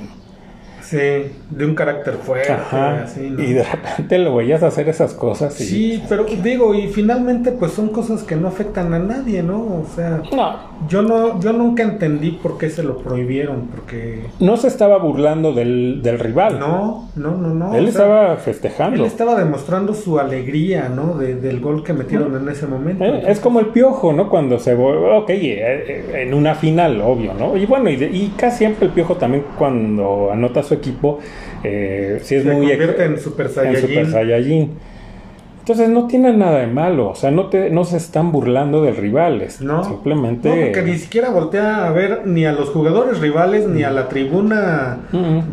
[0.85, 5.59] Sí, de un carácter fuerte, así, Y de repente lo veías hacer esas cosas.
[5.61, 5.65] Y...
[5.65, 9.61] Sí, pero digo, y finalmente pues son cosas que no afectan a nadie, ¿no?
[9.61, 10.89] O sea, no.
[10.89, 14.27] yo no, yo nunca entendí por qué se lo prohibieron, porque...
[14.41, 16.59] No se estaba burlando del, del rival.
[16.59, 17.75] No, no, no, no.
[17.75, 18.97] Él estaba festejando.
[18.97, 21.15] Él estaba demostrando su alegría, ¿no?
[21.15, 23.05] del gol que metieron en ese momento.
[23.05, 24.29] Eh, es como el piojo, ¿no?
[24.29, 24.75] Cuando se...
[24.75, 27.57] Ok, eh, eh, en una final, obvio, ¿no?
[27.57, 31.19] Y bueno, y, y casi siempre el piojo también cuando anota su equipo,
[31.63, 32.69] eh, si es muy...
[32.69, 34.71] Convierte en Super Saiyajin.
[35.65, 38.99] Entonces no tiene nada de malo, o sea, no, te, no se están burlando del
[38.99, 39.63] rivales.
[39.63, 39.83] No.
[39.83, 40.51] Simplemente.
[40.51, 44.11] No, porque ni siquiera voltea a ver ni a los jugadores rivales, ni a la
[44.11, 44.99] tribuna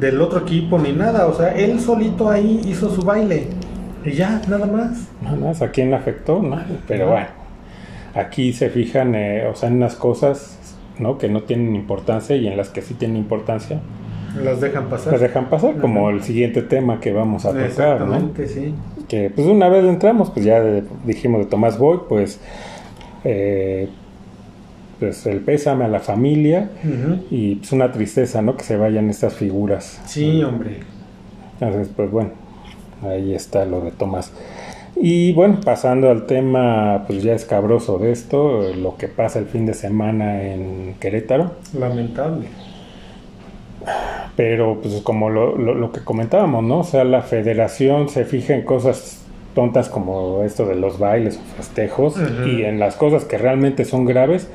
[0.02, 1.28] del otro equipo, ni nada.
[1.28, 3.48] O sea, él solito ahí hizo su baile.
[4.04, 5.08] Y ya, nada más.
[5.22, 6.44] Nada más, ¿a quién afectó?
[6.90, 7.28] Pero bueno,
[8.14, 11.18] aquí se fijan, eh, o sea, en unas cosas ¿no?
[11.18, 13.80] que no tienen importancia y en las que sí tienen importancia
[14.36, 15.14] las dejan pasar.
[15.14, 18.74] Las dejan pasar, como el siguiente tema que vamos a tocar, Exactamente, sí.
[19.08, 20.62] Que pues una vez entramos, pues ya
[21.06, 22.40] dijimos de Tomás Boy, pues,
[23.24, 23.90] eh,
[25.00, 26.70] pues el pésame a la familia
[27.30, 28.56] y pues una tristeza, ¿no?
[28.56, 30.00] Que se vayan estas figuras.
[30.06, 30.78] Sí, hombre.
[31.60, 32.32] Entonces, pues bueno,
[33.04, 34.32] ahí está lo de Tomás.
[34.96, 39.66] Y bueno, pasando al tema pues ya escabroso de esto, lo que pasa el fin
[39.66, 41.54] de semana en Querétaro.
[41.74, 42.48] Lamentable.
[44.36, 46.80] Pero pues como lo, lo, que comentábamos, ¿no?
[46.80, 51.56] O sea, la federación se fija en cosas tontas como esto de los bailes o
[51.58, 52.16] festejos
[52.46, 54.50] y en las cosas que realmente son graves,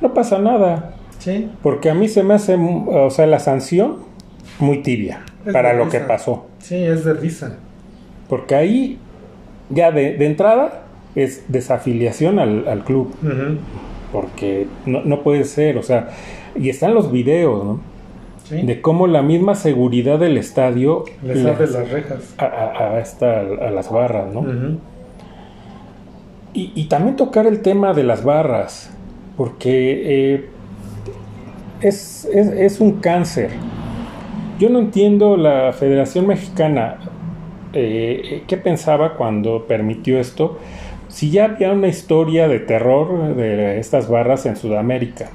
[0.00, 0.94] no pasa nada.
[1.18, 1.50] Sí.
[1.62, 3.96] Porque a mí se me hace, o sea, la sanción
[4.58, 6.46] muy tibia para lo que pasó.
[6.58, 7.56] Sí, es de risa.
[8.28, 8.98] Porque ahí,
[9.70, 10.82] ya de, entrada,
[11.14, 13.14] es desafiliación al, al club.
[14.12, 16.10] Porque no, no puede ser, o sea,
[16.54, 17.80] y están los videos, ¿no?
[18.50, 24.32] De cómo la misma seguridad del estadio les abre las rejas a, a, las barras,
[24.32, 24.44] ¿no?
[26.54, 28.90] y, también tocar el tema de las barras,
[29.36, 30.48] porque eh,
[31.82, 33.50] es, un cáncer.
[34.58, 36.98] Yo no entiendo la Federación Mexicana
[37.72, 40.58] eh, qué pensaba cuando permitió esto.
[41.08, 45.30] Si ya había una historia de terror de estas barras en Sudamérica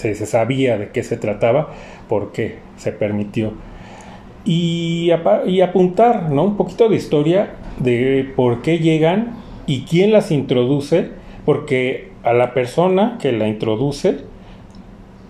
[0.00, 1.70] se, sabía de qué se trataba,
[2.08, 3.52] por qué se permitió.
[4.44, 5.10] Y,
[5.46, 6.44] y, apuntar ¿no?
[6.44, 9.34] un poquito de historia de por qué llegan
[9.66, 11.10] y quién las introduce,
[11.44, 14.18] porque a la persona que la introduce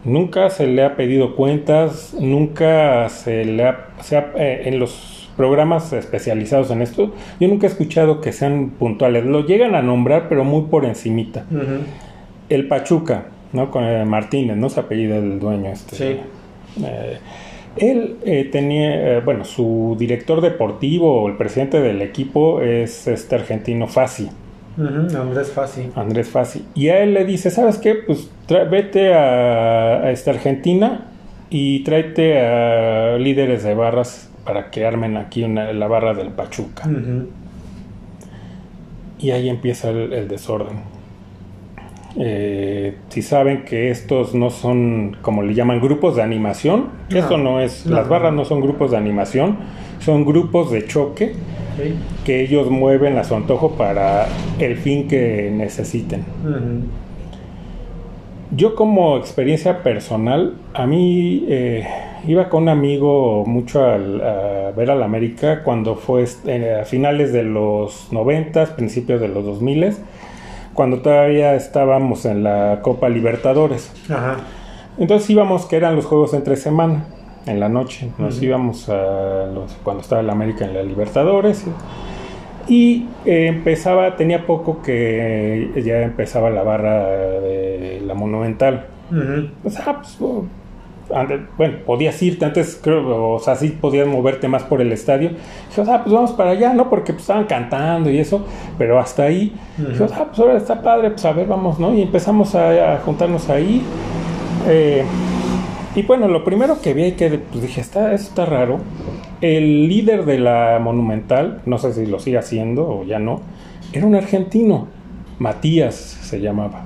[0.05, 3.91] nunca se le ha pedido cuentas, nunca se le ha,
[4.37, 9.47] eh, en los programas especializados en esto, yo nunca he escuchado que sean puntuales, lo
[9.47, 11.47] llegan a nombrar pero muy por encimita.
[12.49, 13.71] El Pachuca, ¿no?
[13.71, 14.69] Con eh, Martínez, ¿no?
[14.69, 15.71] Se apellida el dueño.
[15.71, 16.17] Este, sí.
[16.85, 17.19] Eh,
[17.77, 24.29] él eh, tenía, bueno, su director deportivo, el presidente del equipo es este argentino Fassi.
[24.77, 25.91] Andrés Fassi.
[25.95, 26.65] Andrés Fassi.
[26.75, 27.95] Y a él le dice, ¿sabes qué?
[27.95, 31.07] Pues vete a, esta Argentina
[31.49, 36.89] y tráete a líderes de barras para que armen aquí una, la barra del Pachuca.
[39.19, 40.90] Y ahí empieza el desorden.
[42.19, 47.61] Eh, si saben que estos no son, como le llaman, grupos de animación, eso no
[47.61, 49.59] es, las barras no son grupos de animación,
[50.01, 51.35] son grupos de choque
[52.25, 54.27] que ellos mueven a su antojo para
[54.59, 56.25] el fin que necesiten.
[58.55, 61.87] Yo como experiencia personal, a mí eh,
[62.27, 63.97] iba con un amigo mucho a
[64.77, 69.95] ver a la América cuando fue a finales de los 90, principios de los 2000
[70.81, 73.93] cuando todavía estábamos en la Copa Libertadores.
[74.09, 74.39] Ajá.
[74.97, 77.05] Entonces íbamos, que eran los juegos entre semana,
[77.45, 78.11] en la noche.
[78.17, 81.67] Nos íbamos a los, cuando estaba el América en la Libertadores.
[82.67, 88.87] Y eh, empezaba, tenía poco que ya empezaba la barra de la Monumental.
[89.63, 90.19] o sea, pues,
[91.57, 95.31] bueno, podías irte antes, creo, o sea, sí podías moverte más por el estadio.
[95.69, 96.89] Dije, sea, pues vamos para allá, ¿no?
[96.89, 98.45] Porque pues, estaban cantando y eso,
[98.79, 101.95] pero hasta ahí, dije, o sea, pues ahora está padre, pues a ver, vamos, ¿no?
[101.95, 103.83] Y empezamos a, juntarnos ahí.
[104.69, 105.05] Eh,
[105.95, 108.79] y bueno, lo primero que vi que pues dije, está, eso está raro.
[109.41, 113.41] El líder de la Monumental, no sé si lo sigue haciendo o ya no,
[113.93, 114.87] era un argentino,
[115.39, 116.85] Matías se llamaba.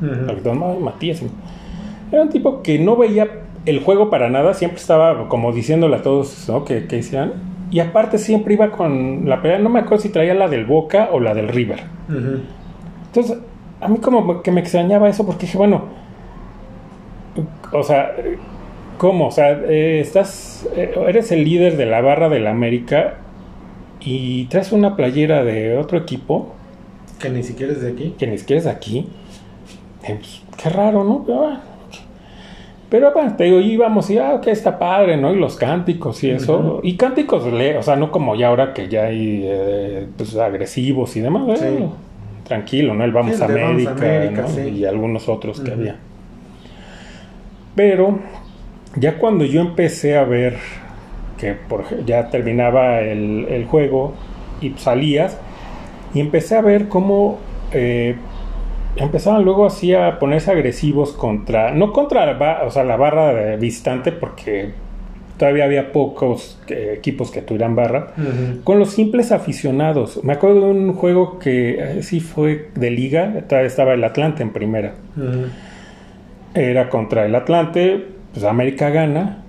[0.80, 1.22] Matías.
[2.10, 6.03] Era un tipo que no veía el juego para nada, siempre estaba como diciéndole a
[6.03, 6.64] todos ¿no?
[6.64, 7.33] que, que hicieran.
[7.70, 11.09] Y aparte siempre iba con la pelea, no me acuerdo si traía la del Boca
[11.12, 11.83] o la del River.
[13.07, 13.38] Entonces,
[13.81, 15.83] a mí como que me extrañaba eso porque dije, bueno,
[17.72, 18.12] o sea,
[18.98, 19.29] ¿Cómo?
[19.29, 23.14] O sea, eh, estás, eh, eres el líder de la barra del América
[24.00, 26.55] y traes una playera de otro equipo.
[27.18, 28.14] Que ni siquiera es de aquí.
[28.18, 29.09] Que ni siquiera es de aquí.
[30.05, 31.24] Eh, pues, qué raro, ¿no?
[31.27, 31.57] Pero,
[33.00, 35.33] bueno, te digo, íbamos y, ah, ok, está padre, ¿no?
[35.33, 36.80] Y los cánticos y eso.
[36.83, 41.61] Y cánticos, o sea, no como ya ahora que ya hay pues, agresivos y demás.
[42.44, 43.04] tranquilo, ¿no?
[43.04, 45.96] El Vamos a América, y algunos otros que había.
[47.74, 48.20] Pero
[48.96, 50.59] ya cuando yo empecé a ver
[51.38, 54.14] que por, ya terminaba el, juego
[54.61, 55.38] y salías,
[56.12, 57.38] y empecé a ver cómo
[57.72, 58.16] eh,
[58.96, 63.57] empezaban luego así a ponerse agresivos contra, no contra la, o sea, la barra de
[63.57, 64.72] visitante, porque
[65.37, 68.12] todavía había pocos eh, equipos que tuvieran barra,
[68.62, 70.22] con los simples aficionados.
[70.22, 74.52] Me acuerdo de un juego que eh, sí fue de liga, estaba el Atlante en
[74.52, 74.94] primera.
[76.54, 79.42] Era contra el Atlante, pues América gana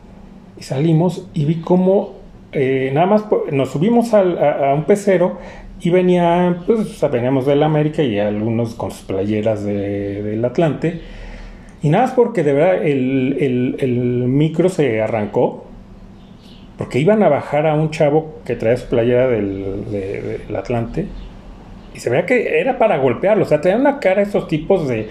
[0.57, 2.15] y salimos y vi cómo
[2.51, 5.39] eh, nada más nos subimos a, un pecero
[5.81, 11.01] y venía, pues veníamos del América y algunos con sus playeras del Atlante.
[11.81, 15.65] Y nada más porque de verdad el, micro se arrancó.
[16.77, 21.07] Porque iban a bajar a un chavo que traía su playera del, Atlante.
[21.93, 23.43] Y se veía que era para golpearlo.
[23.43, 25.07] O sea, tenían una cara esos tipos de,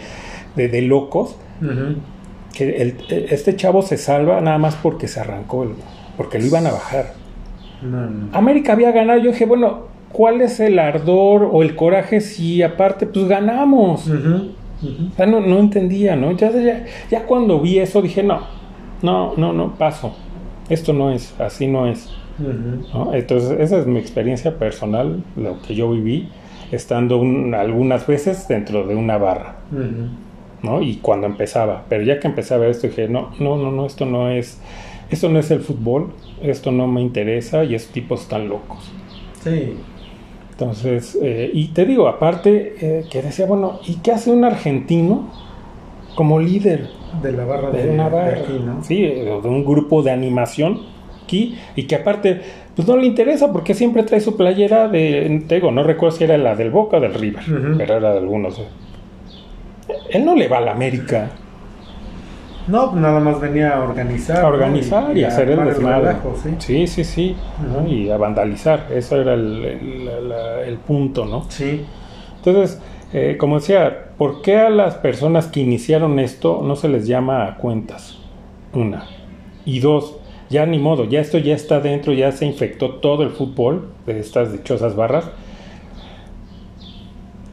[0.83, 1.37] locos
[2.55, 2.95] que
[3.31, 5.67] este chavo se salva nada más porque se arrancó,
[6.17, 7.13] porque lo iban a bajar.
[8.33, 13.07] América había ganado, yo dije, bueno, ¿cuál es el ardor o el coraje si aparte,
[13.07, 14.07] pues ganamos?
[14.07, 16.33] no, entendía, ¿no?
[16.33, 16.51] Ya,
[17.11, 18.41] ya, cuando vi eso dije, no,
[19.03, 20.15] no, no, no, paso.
[20.69, 22.11] Esto no es, así no es.
[23.13, 26.29] Entonces, esa es mi experiencia personal, lo que yo viví,
[26.71, 27.21] estando
[27.57, 29.57] algunas veces dentro de una barra.
[30.63, 30.81] ¿no?
[30.81, 33.85] Y cuando empezaba, pero ya que empecé a ver esto dije, no, no, no, no,
[33.85, 34.61] esto no es,
[35.11, 38.91] esto no es el fútbol, esto no me interesa y estos tipos están locos.
[39.43, 39.75] Sí.
[40.55, 45.29] Entonces, eh, y te digo, aparte, eh, que decía, bueno, ¿y qué hace un argentino
[46.15, 46.89] como líder?
[47.21, 48.39] De la barra de, una barra.
[48.83, 50.81] Sí, de un grupo de animación
[51.25, 52.41] aquí, y que aparte,
[52.77, 56.25] pues no le interesa porque siempre trae su playera de, te digo, no recuerdo si
[56.25, 57.43] era la del Boca o del River,
[57.77, 58.61] pero era de algunos.
[60.11, 61.31] Él no le va a la América.
[62.67, 64.45] No, nada más venía a organizar.
[64.45, 66.17] A organizar y, a hacer el desmadre.
[66.59, 66.87] ¿sí?
[66.87, 67.37] sí, sí,
[67.87, 68.87] Y a vandalizar.
[68.91, 71.45] Eso era el, punto, ¿no?
[71.49, 71.85] Sí.
[72.37, 72.81] Entonces,
[73.13, 77.47] eh, como decía, ¿por qué a las personas que iniciaron esto no se les llama
[77.47, 78.19] a cuentas?
[78.73, 79.07] Una.
[79.67, 80.17] Y dos,
[80.51, 84.19] ya ni modo, ya esto ya está dentro, ya se infectó todo el fútbol de
[84.19, 85.31] estas dichosas barras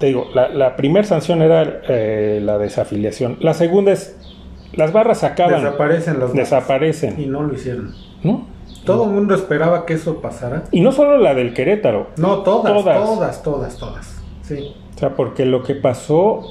[0.01, 3.37] te digo, la, primera sanción era eh, la desafiliación.
[3.39, 4.17] La segunda es,
[4.73, 5.63] las barras se acaban.
[5.63, 7.19] Desaparecen las Desaparecen.
[7.19, 7.93] Y no lo hicieron.
[8.23, 8.45] ¿No?
[8.85, 10.63] Todo el mundo esperaba que eso pasara.
[10.71, 12.07] Y no solo la del Querétaro.
[12.17, 14.21] No, todas, todas, todas, todas.
[14.41, 14.73] Sí.
[14.95, 16.41] O sea, porque lo que pasó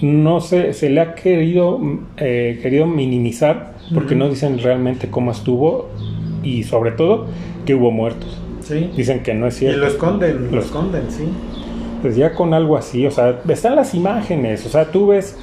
[0.00, 1.80] no se, se le ha querido,
[2.16, 5.88] eh, querido minimizar porque no dicen realmente cómo estuvo
[6.42, 7.26] y sobre todo
[7.66, 8.40] que hubo muertos.
[8.60, 8.90] Sí.
[8.96, 9.78] Dicen que no es cierto.
[9.78, 11.28] Y lo esconden, lo esconden, sí
[12.04, 15.38] pues ya con algo así, o sea, están las imágenes, o sea, tú ves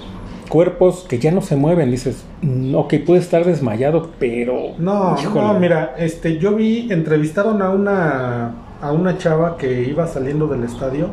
[0.51, 4.73] cuerpos que ya no se mueven, dices, mm, ok, puede estar desmayado, pero...
[4.77, 10.47] No, no, mira, este, yo vi, entrevistaron a una, a una chava que iba saliendo
[10.47, 11.07] del estadio,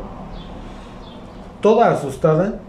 [1.61, 2.59] toda asustada,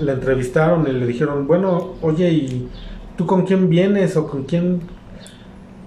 [0.00, 2.68] la entrevistaron y le dijeron, bueno, oye, ¿y
[3.16, 4.80] tú con quién vienes o con quién?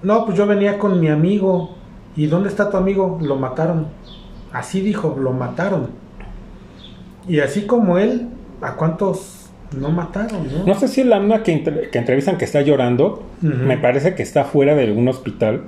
[0.01, 1.75] No, pues yo venía con mi amigo.
[2.15, 3.19] ¿Y dónde está tu amigo?
[3.21, 3.87] Lo mataron.
[4.53, 5.89] Así dijo, lo mataron.
[7.27, 8.29] Y así como él,
[8.61, 9.38] ¿a cuántos
[9.77, 10.47] no mataron?
[10.47, 11.53] No, no sé si es la misma que,
[11.93, 13.23] entrevistan que está llorando.
[13.41, 15.63] Me parece que está fuera de un hospital.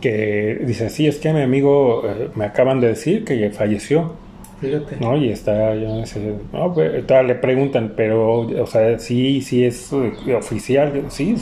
[0.00, 4.12] Que dice, sí, es que mi amigo eh, me acaban de decir que falleció.
[4.60, 4.96] Fíjate.
[5.00, 5.16] ¿no?
[5.16, 9.92] Y está, yo no sé, no, pues, le preguntan, pero, o sea, sí, sí es
[9.92, 11.36] eh, oficial, sí,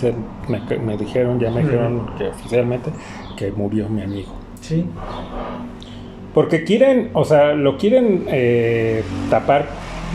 [0.49, 2.91] me, dijeron, ya me dijeron que oficialmente
[3.37, 4.33] que murió mi amigo.
[4.61, 4.85] Sí.
[6.35, 9.66] Porque quieren, o sea, lo quieren eh, tapar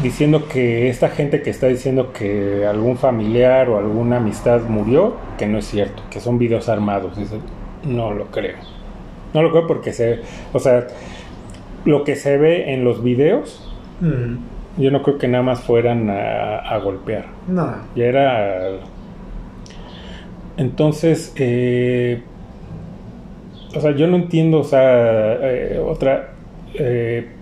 [0.02, 5.48] diciendo que esta gente que está diciendo que algún familiar o alguna amistad murió, que
[5.48, 7.18] no es cierto, que son videos armados.
[7.84, 8.58] no lo creo.
[9.34, 10.22] No lo creo porque se,
[10.54, 10.88] o sea,
[11.86, 13.64] lo que se ve en los videos,
[14.02, 14.82] mm.
[14.82, 17.26] yo no creo que nada más fueran a, golpear.
[17.48, 17.76] No.
[17.96, 18.80] Ya era...
[20.58, 22.24] Entonces, eh,
[23.76, 26.34] o sea, yo no entiendo, o sea, eh, otra...
[26.74, 27.37] Eh,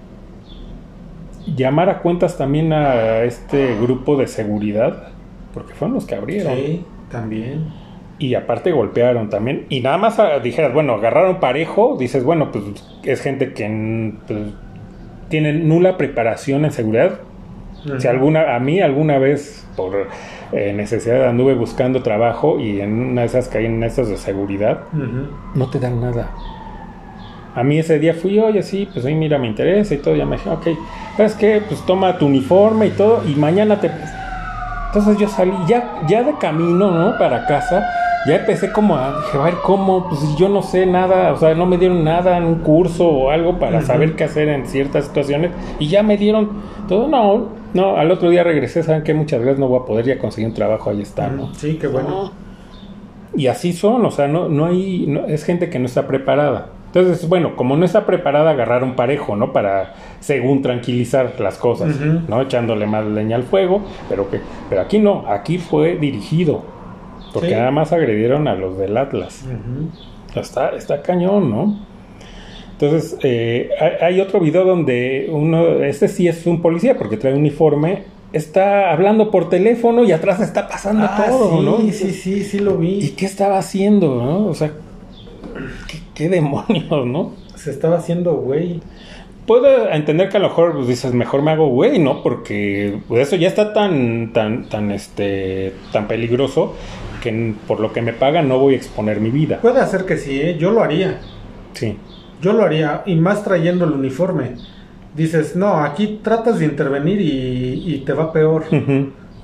[1.55, 5.09] llamar a cuentas también a este grupo de seguridad,
[5.53, 6.53] porque fueron los que abrieron.
[6.55, 7.71] Sí, también.
[8.17, 9.65] y aparte golpearon también.
[9.69, 12.63] Y nada más ah, dijeras, bueno, agarraron parejo, dices, bueno, pues
[13.03, 14.39] es gente que pues,
[15.29, 17.19] tiene nula preparación en seguridad.
[17.99, 20.07] Si alguna, a mí alguna vez por
[20.51, 24.85] eh, necesidad anduve buscando trabajo y en una de esas caí en estas de seguridad,
[25.53, 26.31] no te dan nada.
[27.55, 30.25] A mí ese día fui, oye, sí, pues ahí mira, me interesa y todo, ya
[30.25, 30.67] me dije, ok,
[31.15, 31.61] ¿sabes qué?
[31.67, 33.89] Pues toma tu uniforme y todo, y mañana te...
[34.87, 37.17] Entonces yo salí, ya, ya de camino, ¿no?
[37.17, 37.87] Para casa,
[38.27, 41.53] ya empecé como a, dije, a ver cómo, pues yo no sé nada, o sea,
[41.53, 45.05] no me dieron nada en un curso o algo para saber qué hacer en ciertas
[45.05, 46.49] situaciones y ya me dieron
[46.89, 50.05] todo, no, no, al otro día regresé, saben que muchas veces no voy a poder
[50.05, 51.53] ya conseguir un trabajo, ahí está, ¿no?
[51.53, 52.31] Sí, qué bueno.
[53.35, 56.69] Y así son, o sea, no, no hay, no, es gente que no está preparada.
[56.95, 59.51] Entonces, bueno, como no está preparada, agarrar un parejo, ¿no?
[59.51, 62.41] Para, según, tranquilizar las cosas, ¿no?
[62.41, 64.39] Echándole más leña al fuego, pero que,
[64.69, 66.63] pero aquí no, aquí fue dirigido
[67.33, 69.43] porque nada más agredieron a los del Atlas.
[70.35, 71.79] está, está cañón, ¿no?
[72.71, 73.71] Entonces, eh,
[74.01, 79.31] hay, otro video donde uno, este sí es un policía porque trae uniforme, está hablando
[79.31, 81.77] por teléfono y atrás está pasando ah, todo, ¿no?
[81.79, 82.99] Sí, sí, sí, sí lo vi.
[82.99, 84.47] ¿Y qué estaba haciendo, no?
[84.47, 84.71] O sea,
[86.15, 87.33] ¿qué, demonios, no?
[87.55, 88.81] Se estaba haciendo güey
[89.45, 92.23] puedo entender que a lo mejor pues, dices, mejor me hago güey, ¿no?
[92.23, 96.73] Porque eso ya está tan, tan, tan, este, tan peligroso
[97.21, 99.59] que por lo que me pagan no voy a exponer mi vida.
[99.61, 100.57] Puede hacer que sí, ¿eh?
[100.59, 101.19] yo lo haría.
[101.73, 101.97] Sí.
[102.41, 104.55] Yo lo haría, y más trayendo el uniforme.
[105.15, 108.65] Dices, no, aquí tratas de intervenir y, te va peor.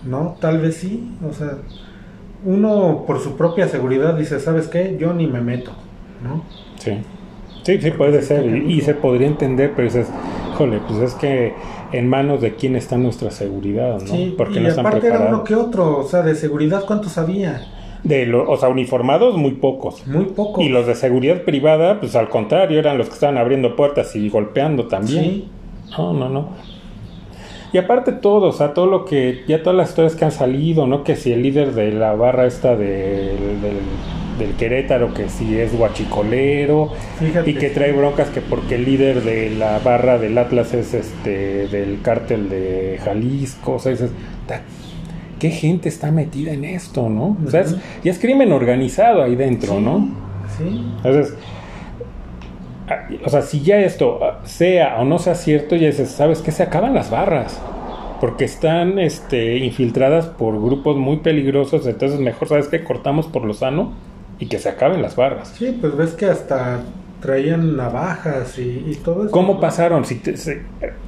[0.04, 0.36] ¿No?
[0.42, 1.16] Tal vez sí.
[1.28, 1.58] O sea,
[2.44, 4.98] uno por su propia seguridad dice, ¿sabes qué?
[5.00, 5.72] Yo ni me meto.
[6.24, 6.44] ¿No?
[6.78, 6.94] Sí.
[7.64, 8.46] Sí, sí, puede ser.
[8.46, 10.08] Y, se podría entender, pero dices,
[10.52, 11.54] híjole, pues es que
[11.92, 14.08] en manos de quién está nuestra seguridad, ¿no?
[14.08, 17.18] Sí, Porque y no están aparte era uno que otro, o sea, de seguridad, ¿cuántos
[17.18, 17.68] había?
[18.04, 20.08] De los, o sea, uniformados, muy pocos.
[20.08, 20.64] Muy pocos.
[20.64, 24.28] Y los de seguridad privada, pues al contrario, eran los que estaban abriendo puertas y
[24.30, 25.24] golpeando también.
[25.24, 25.50] Sí.
[25.96, 26.50] No, no, no.
[27.74, 30.88] Y aparte todo, o sea, todo lo que, ya todas las historias que han salido,
[30.88, 31.04] ¿no?
[31.04, 33.38] Que si el líder de la barra esta del
[34.42, 36.92] del Querétaro que si es guachicolero
[37.46, 41.68] y que trae broncas que porque el líder de la barra del Atlas es este
[41.68, 44.12] del cártel de Jalisco, o sea, dices,
[45.40, 47.38] qué gente está metida en esto, ¿no?
[47.46, 50.10] O sea, es, y es crimen organizado ahí dentro, ¿no?
[50.58, 50.84] Sí.
[50.98, 51.36] Entonces,
[53.24, 56.52] o sea, si ya esto sea o no sea cierto, ya dices, ¿sabes qué?
[56.52, 57.62] Se acaban las barras
[58.20, 62.84] porque están este, infiltradas por grupos muy peligrosos, entonces mejor, ¿sabes qué?
[62.84, 63.94] Cortamos por lo sano
[64.42, 65.54] y que se acaben las barras.
[65.56, 66.80] Sí, pues ves que hasta
[67.22, 69.32] traían navajas y, todo eso.
[69.32, 70.04] ¿Cómo pasaron?
[70.04, 70.20] Si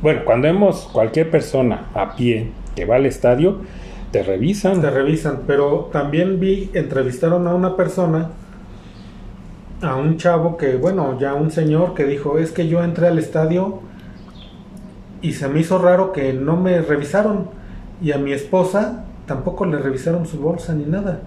[0.03, 3.57] bueno, cuando vemos cualquier persona a pie que va al estadio,
[4.11, 4.81] te revisan.
[4.81, 8.29] Te revisan, pero también vi, entrevistaron a una persona,
[9.81, 13.17] a un chavo que, bueno, ya un señor que dijo, es que yo entré al
[13.17, 13.79] estadio
[15.23, 17.49] y se me hizo raro que no me revisaron
[17.99, 21.21] y a mi esposa tampoco le revisaron su bolsa ni nada.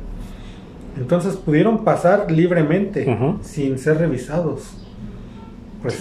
[0.96, 3.06] Entonces pudieron pasar libremente,
[3.42, 4.76] sin ser revisados.
[5.82, 6.00] Pues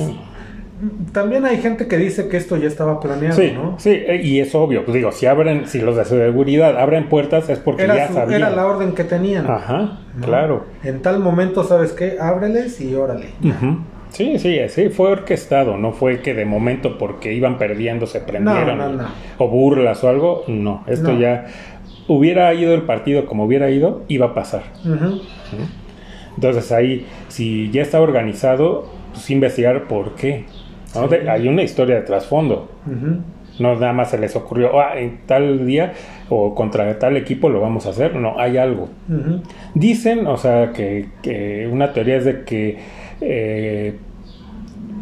[1.13, 3.75] también hay gente que dice que esto ya estaba planeado, sí, ¿no?
[3.79, 4.83] Sí, eh, y es obvio.
[4.83, 8.41] Pues digo, si abren, si los de seguridad abren puertas es porque ya sabían.
[8.41, 9.49] Era la orden que tenían.
[9.49, 10.65] Ajá, claro.
[10.83, 12.17] En tal momento, ¿sabes qué?
[12.19, 13.29] Ábreles y órale.
[14.09, 18.77] Sí, sí, sí, fue orquestado, no fue que de momento porque iban perdiendo se prendieron.
[18.77, 19.07] No, no, no.
[19.37, 21.47] O burlas o algo, no, esto ya
[22.07, 24.63] hubiera ido el partido como hubiera ido, iba a pasar.
[26.35, 30.45] Entonces ahí, si ya está organizado, pues investigar por qué.
[31.29, 32.69] hay una historia de trasfondo.
[33.57, 35.93] No nada más se les ocurrió, ah, en tal día
[36.27, 38.15] o contra tal equipo lo vamos a hacer.
[38.15, 38.89] No, hay algo.
[39.73, 42.77] Dicen, o sea, que, que, una teoría es de que
[43.21, 43.95] eh,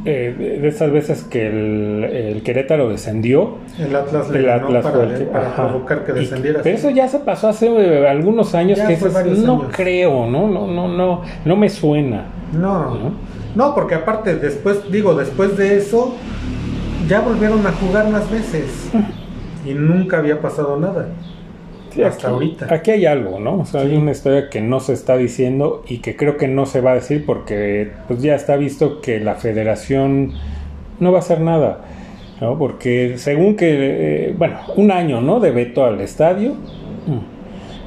[0.05, 3.57] eh, de esas veces que el, Querétaro descendió.
[3.79, 6.61] El Atlas, le para, provocar que descendiera.
[6.61, 8.97] pero eso ya se pasó hace eh, algunos años que
[9.37, 10.47] no creo, ¿no?
[10.47, 12.25] No, no, no, no me suena.
[12.51, 13.11] No, no,
[13.55, 16.15] no, porque aparte después, digo, después de eso,
[17.07, 18.89] ya volvieron a jugar más veces
[19.65, 21.07] y nunca había pasado nada
[22.01, 22.73] hasta ahorita.
[22.73, 23.59] Aquí hay algo, ¿no?
[23.59, 26.65] O sea, hay una historia que no se está diciendo y que creo que no
[26.65, 30.33] se va a decir porque pues ya está visto que la federación
[30.99, 31.81] no va a hacer nada,
[32.41, 32.57] ¿no?
[32.57, 35.39] Porque según que, eh, bueno, un año, ¿no?
[35.39, 36.53] De veto al estadio.
[37.05, 37.33] Mm.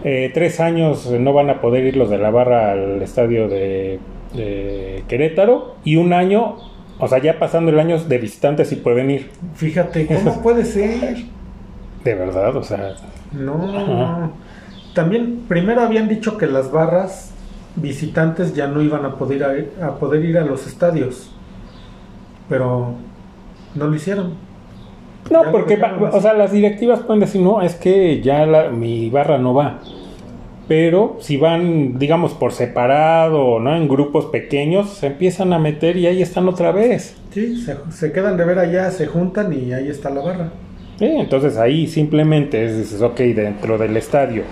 [0.05, 3.99] Eh, tres años no van a poder ir los de la barra al estadio de,
[4.35, 6.57] de Querétaro y un año,
[6.99, 9.31] o sea, ya pasando el año de visitantes sí pueden ir.
[9.55, 11.17] Fíjate, ¿cómo puede ser?
[12.05, 12.95] De verdad, o sea,
[13.33, 14.33] no,
[14.95, 17.33] También, primero habían dicho que las barras
[17.77, 21.31] visitantes ya no iban a poder, a, poder ir a los estadios.
[22.49, 22.95] Pero
[23.75, 24.35] no lo hicieron.
[25.31, 25.81] No, porque,
[26.13, 29.81] o sea, las directivas pueden decir, no, es que ya mi barra no va.
[30.69, 33.77] Pero si van, digamos, por separado, ¿no?
[33.77, 37.17] En grupos pequeños, se empiezan a meter y ahí están otra vez.
[37.33, 40.51] Sí, se, se quedan de ver allá, se juntan y ahí está la barra.
[40.99, 44.45] Sí, entonces ahí simplemente es, dices, ok, dentro del estadio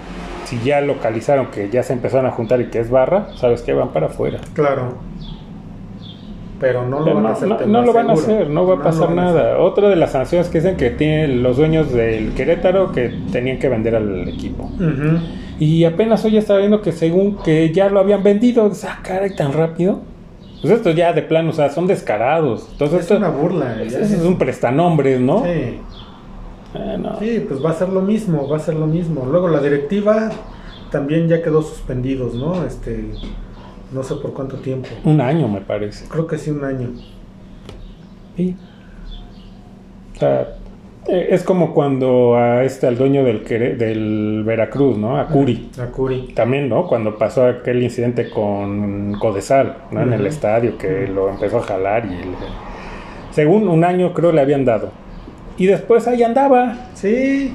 [0.45, 3.73] si ya localizaron que ya se empezaron a juntar y que es barra, sabes que
[3.73, 4.39] van para afuera.
[4.55, 4.95] Claro.
[6.61, 7.49] Pero no lo van a hacer.
[7.67, 9.59] No, lo van a hacer, no va a pasar nada.
[9.59, 13.69] Otra de las sanciones que dicen que tienen los dueños del Querétaro que tenían que
[13.69, 14.71] vender al equipo.
[15.59, 19.53] Y apenas hoy estaba viendo que según que ya lo habían vendido, ah, caray, tan
[19.53, 20.01] rápido.
[20.63, 22.69] Pues esto ya de plano, o sea, son descarados.
[22.73, 23.83] Entonces, es una burla.
[23.83, 25.45] Es, es, un prestanombres, ¿no?
[25.45, 25.79] Sí.
[27.21, 29.25] Sí, pues va a ser lo mismo, va a ser lo mismo.
[29.27, 30.31] Luego la directiva
[30.91, 32.65] también ya quedó suspendidos, ¿no?
[32.65, 33.05] Este,
[33.93, 34.89] no sé por cuánto tiempo.
[35.05, 36.09] Un año me parece.
[36.09, 36.89] Creo que sí, un año.
[38.37, 38.57] Sí.
[40.15, 40.57] O sea,
[41.07, 45.19] eh, es como cuando a este, al dueño del, del Veracruz, ¿no?
[45.19, 45.71] A Curi.
[45.81, 46.33] A Curi.
[46.35, 46.87] También, ¿no?
[46.89, 50.03] Cuando pasó aquel incidente con Codesal, ¿no?
[50.03, 52.19] En el estadio, que lo empezó a jalar y...
[53.31, 55.04] según un año creo le habían dado.
[55.57, 56.89] Y después ahí andaba.
[56.95, 57.53] Sí.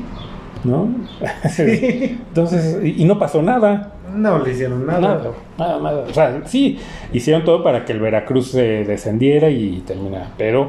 [0.63, 0.89] ¿No?
[1.49, 2.17] Sí.
[2.27, 3.93] Entonces, y, no pasó nada.
[4.13, 4.99] No le hicieron nada.
[4.99, 6.05] Nada, nada, nada.
[6.09, 6.79] O sea, sí,
[7.13, 10.29] hicieron todo para que el Veracruz se descendiera y terminara.
[10.37, 10.67] Pero,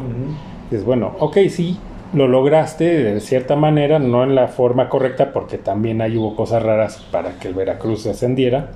[0.70, 1.78] es bueno, ok, sí,
[2.12, 6.62] lo lograste de cierta manera, no en la forma correcta, porque también ahí hubo cosas
[6.62, 8.70] raras para que el Veracruz descendiera.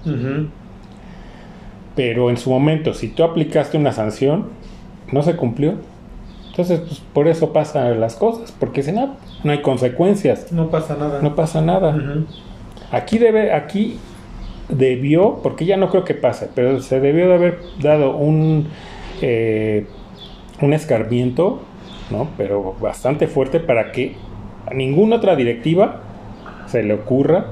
[1.97, 4.47] Pero en su momento, si tú aplicaste una sanción,
[5.13, 5.75] no se cumplió.
[6.55, 10.53] Entonces, pues, por eso pasan las cosas, porque si no, no hay consecuencias.
[10.53, 11.21] No pasa nada.
[11.21, 11.97] No pasa nada.
[12.93, 13.99] Aquí debe, aquí
[14.69, 18.69] debió, porque ya no creo que pase, pero se debió de haber dado un,
[19.21, 19.89] eh,
[20.63, 21.59] un escarmiento,
[22.13, 22.29] ¿no?
[22.37, 24.15] Pero bastante fuerte para que
[24.71, 26.03] a ninguna otra directiva
[26.67, 27.47] se le ocurra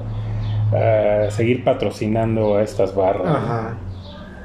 [0.71, 3.27] uh, seguir patrocinando a estas barras.
[3.27, 3.77] Ajá.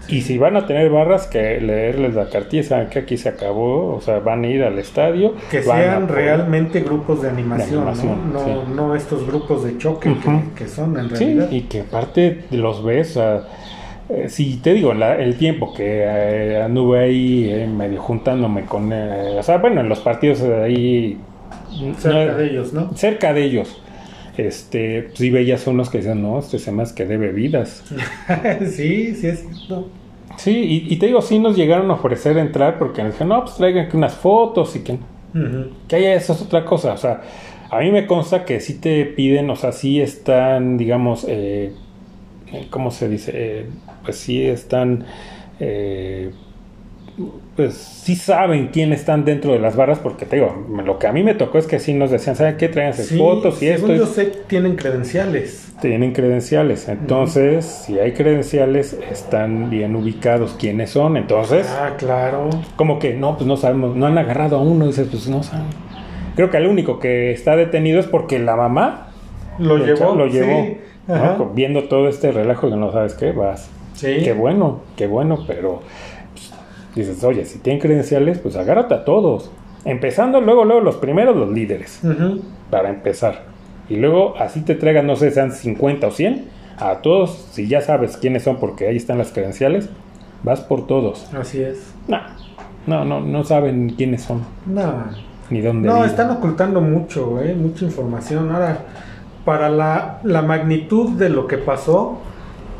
[0.09, 3.95] Y si van a tener barras, que leerles la cartilla, saben que aquí se acabó,
[3.95, 5.35] o sea, van a ir al estadio.
[5.51, 7.85] Que sean realmente grupos de animación,
[8.33, 8.65] ¿no?
[8.65, 10.15] No, estos grupos de choque
[10.57, 11.49] que, son en realidad.
[11.51, 17.01] Sí, y que aparte los ves, eh, si te digo, el tiempo que eh, anduve
[17.01, 21.19] ahí eh, medio juntándome con, o sea, bueno, en los partidos ahí...
[21.99, 22.95] Cerca de ellos, ¿no?
[22.95, 23.83] Cerca de ellos
[24.39, 27.83] este, sí veías unos que decían, no, este se más que de bebidas.
[28.71, 29.89] sí, sí es cierto.
[30.37, 33.57] Sí, y, te digo, sí nos llegaron a ofrecer entrar porque nos dijeron, no, pues
[33.57, 34.99] traigan unas fotos y que...
[35.89, 37.23] Que haya eso es otra cosa, o sea,
[37.71, 41.73] a mí me consta que sí te piden, o sea, sí están, digamos, eh,
[42.71, 43.33] ¿cómo se dice?
[43.35, 43.67] Eh,
[44.05, 45.05] pues sí están...
[45.61, 46.31] Eh,
[47.57, 51.13] pues sí saben quién están dentro de las barras, porque te digo, lo que a
[51.13, 52.69] mí me tocó es que sí nos decían, ¿saben qué?
[52.69, 53.93] Traen sus fotos y esto.
[53.95, 55.73] yo sé, tienen credenciales.
[55.81, 61.67] Tienen credenciales, entonces, si hay credenciales, están bien ubicados quiénes son, entonces.
[61.69, 62.51] Ah, claro.
[62.77, 65.67] Como que no, pues no sabemos, no han agarrado a uno, dices, pues no saben.
[66.37, 69.09] Creo que el único que está detenido es porque la mamá
[69.59, 70.15] lo llevó.
[70.15, 70.77] lo llevó.
[71.55, 73.71] Viendo todo este relajo que no sabes qué, vas.
[73.95, 74.19] Sí.
[74.23, 75.83] Qué bueno, qué bueno, pero
[76.99, 79.51] dices, oye, si tienen credenciales, pues agárrate a todos.
[79.85, 82.01] Empezando luego, luego los primeros, los líderes.
[82.71, 83.45] Para empezar.
[83.89, 86.45] Y luego así te traigan, no sé, sean 50 o 100.
[86.79, 89.89] A todos, si ya sabes quiénes son porque ahí están las credenciales,
[90.43, 91.33] vas por todos.
[91.35, 91.95] Así es.
[92.07, 92.19] No,
[92.87, 94.43] no, no, no saben quiénes son.
[94.67, 95.05] No.
[95.51, 95.89] Ni dónde.
[95.89, 97.55] No, están ocultando mucho, ¿eh?
[97.55, 98.51] mucha información.
[98.53, 98.79] Ahora,
[99.45, 102.19] para la, la magnitud de lo que pasó,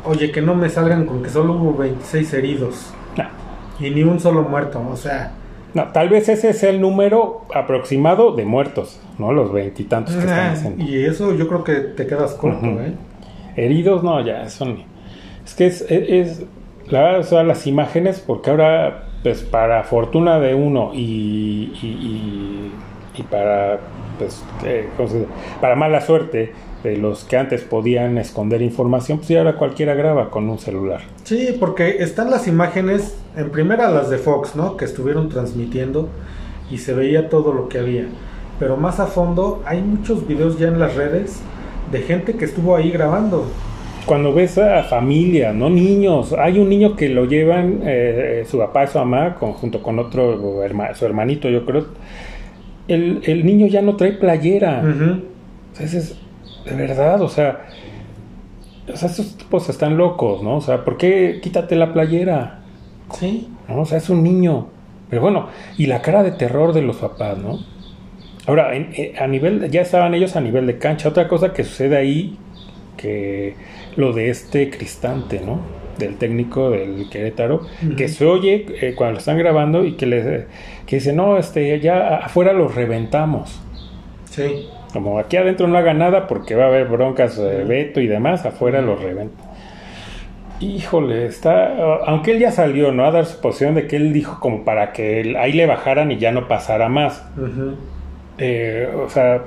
[0.05, 2.93] oye, que no me salgan con que solo hubo 26 heridos.
[3.79, 5.31] Y ni un solo muerto, o sea.
[5.73, 9.31] No, tal vez ese es el número aproximado de muertos, ¿no?
[9.31, 10.83] Los veintitantos que están haciendo.
[10.83, 12.93] Y eso yo creo que te quedas corto, ¿eh?
[13.55, 14.83] Heridos, no, ya, son.
[15.45, 16.43] Es que es, es,
[16.87, 22.71] la verdad, o sea, las imágenes, porque ahora, pues para fortuna de uno y, y,
[23.15, 23.79] y, para,
[24.17, 24.87] pues, eh,
[25.61, 26.51] para mala suerte
[26.83, 31.01] de los que antes podían esconder información, pues ya ahora cualquiera graba con un celular.
[31.23, 34.77] Sí, porque están las imágenes, en primera las de Fox, ¿no?
[34.77, 36.09] Que estuvieron transmitiendo
[36.71, 38.05] y se veía todo lo que había.
[38.59, 41.41] Pero más a fondo hay muchos videos ya en las redes
[41.91, 43.45] de gente que estuvo ahí grabando.
[44.05, 45.69] Cuando ves a familia, ¿no?
[45.69, 49.83] Niños, hay un niño que lo llevan eh, su papá y su mamá con, junto
[49.83, 50.61] con otro,
[50.95, 51.87] su hermanito, yo creo.
[52.87, 54.81] El, el niño ya no trae playera.
[55.73, 56.17] Entonces,
[56.69, 57.65] de verdad, o sea,
[58.91, 60.57] o sea, esos tipos están locos, ¿no?
[60.57, 62.61] O sea, ¿por qué quítate la playera?
[63.13, 63.49] Sí.
[63.67, 63.81] ¿No?
[63.81, 64.67] O sea, es un niño.
[65.09, 65.47] Pero bueno,
[65.77, 67.59] y la cara de terror de los papás, ¿no?
[68.47, 71.09] Ahora, eh, a nivel, ya estaban ellos a nivel de cancha.
[71.09, 72.37] Otra cosa que sucede ahí,
[72.97, 73.55] que
[73.95, 75.59] lo de este Cristante, ¿no?
[75.97, 77.61] Del técnico del Querétaro,
[77.97, 80.45] que se oye eh, cuando lo están grabando y que les
[80.85, 83.59] que dice, no, este, ya afuera los reventamos.
[84.25, 84.67] Sí.
[84.93, 88.45] Como aquí adentro no haga nada porque va a haber broncas de veto y demás,
[88.45, 89.49] afuera los reventan.
[90.59, 92.03] Híjole, está.
[92.05, 93.05] Aunque él ya salió, ¿no?
[93.05, 96.17] A dar su posición de que él dijo como para que ahí le bajaran y
[96.17, 97.25] ya no pasara más.
[98.37, 99.41] Eh, o sea,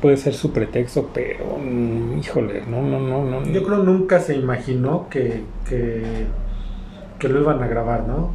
[0.00, 1.58] puede ser su pretexto, pero.
[1.58, 3.44] Mm, híjole, no, no, no, no.
[3.50, 6.26] Yo creo nunca se imaginó que, que,
[7.18, 8.30] que lo iban a grabar, ¿no?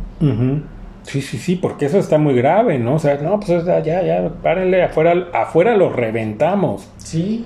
[1.04, 2.96] Sí, sí, sí, porque eso está muy grave, ¿no?
[2.96, 6.90] O sea, no, pues ya, ya, párenle, afuera, afuera los reventamos.
[6.98, 7.46] Sí.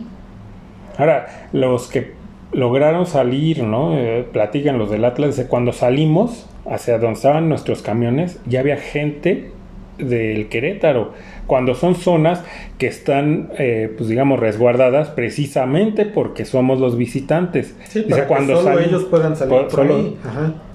[0.97, 2.13] Ahora, los que
[2.51, 3.97] lograron salir, ¿no?
[3.97, 9.51] Eh, platican los del Atlas, cuando salimos hacia donde estaban nuestros camiones, ya había gente
[9.97, 11.13] del Querétaro,
[11.47, 12.43] cuando son zonas
[12.77, 17.75] que están, eh, pues digamos, resguardadas precisamente porque somos los visitantes.
[17.87, 20.17] Sí, para cuando solo ellos puedan salir por, ahí.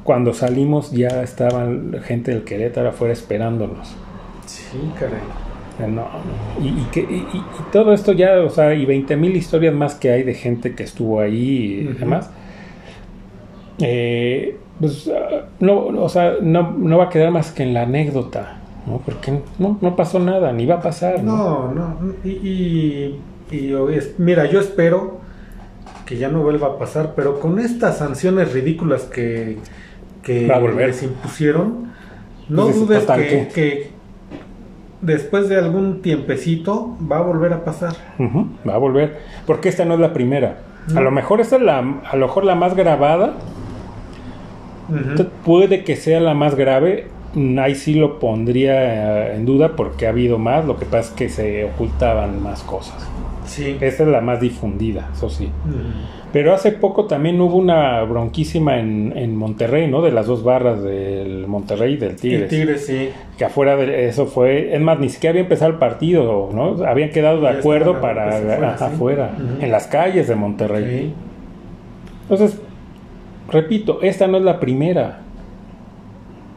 [0.05, 3.95] Cuando salimos ya estaban gente del Querétaro afuera esperándonos.
[4.47, 5.21] Sí, caray.
[5.89, 6.07] No,
[6.61, 7.43] Y, que, y,
[7.73, 10.85] todo esto ya, o sea, y 20 mil historias más que hay de gente que
[10.85, 12.31] estuvo ahí y demás.
[13.79, 17.83] Eh, pues, ah, no, o sea, no, no, va a quedar más que en la
[17.83, 18.99] anécdota, ¿no?
[18.99, 21.23] Porque no, no pasó nada, ni va a pasar.
[21.23, 23.19] No, no, y,
[23.51, 23.75] y,
[24.19, 25.21] mira, yo espero
[26.07, 29.59] que ya no vuelva a pasar, pero con estas sanciones ridículas que,
[30.23, 31.93] que les impusieron,
[32.49, 33.91] no dudes que, que,
[35.03, 37.95] después de algún tiempecito va a volver a pasar.
[38.69, 40.59] va a volver, porque esta no es la primera.
[40.97, 43.35] A lo mejor esta es la, a lo mejor la más grabada.
[45.45, 47.09] Puede que sea la más grave.
[47.59, 50.65] Ahí sí lo pondría en duda porque ha habido más.
[50.65, 53.09] Lo que pasa es que se ocultaban más cosas.
[53.45, 53.77] Sí.
[53.81, 55.51] Esa es la más difundida, eso sí.
[56.33, 60.01] Pero hace poco también hubo una bronquísima en, en, Monterrey, ¿no?
[60.01, 62.43] De las dos barras del Monterrey y del Tigres.
[62.43, 63.11] El Tigres, sí.
[63.37, 66.85] Que afuera de eso fue, es más, ni siquiera había empezado el partido, ¿no?
[66.87, 70.85] Habían quedado de acuerdo para afuera, en las calles de Monterrey.
[70.85, 71.15] Sí.
[72.23, 72.61] Entonces,
[73.51, 75.21] repito, esta no es la primera.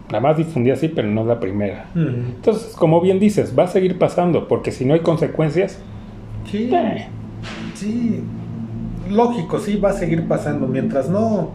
[0.09, 1.87] La más difundida sí, pero no es la primera.
[1.95, 5.81] Entonces, como bien dices, va a seguir pasando, porque si no hay consecuencias...
[6.45, 6.71] Sí.
[7.73, 8.23] Sí
[9.09, 10.67] lógico, sí, va a seguir pasando.
[10.67, 11.51] Mientras no,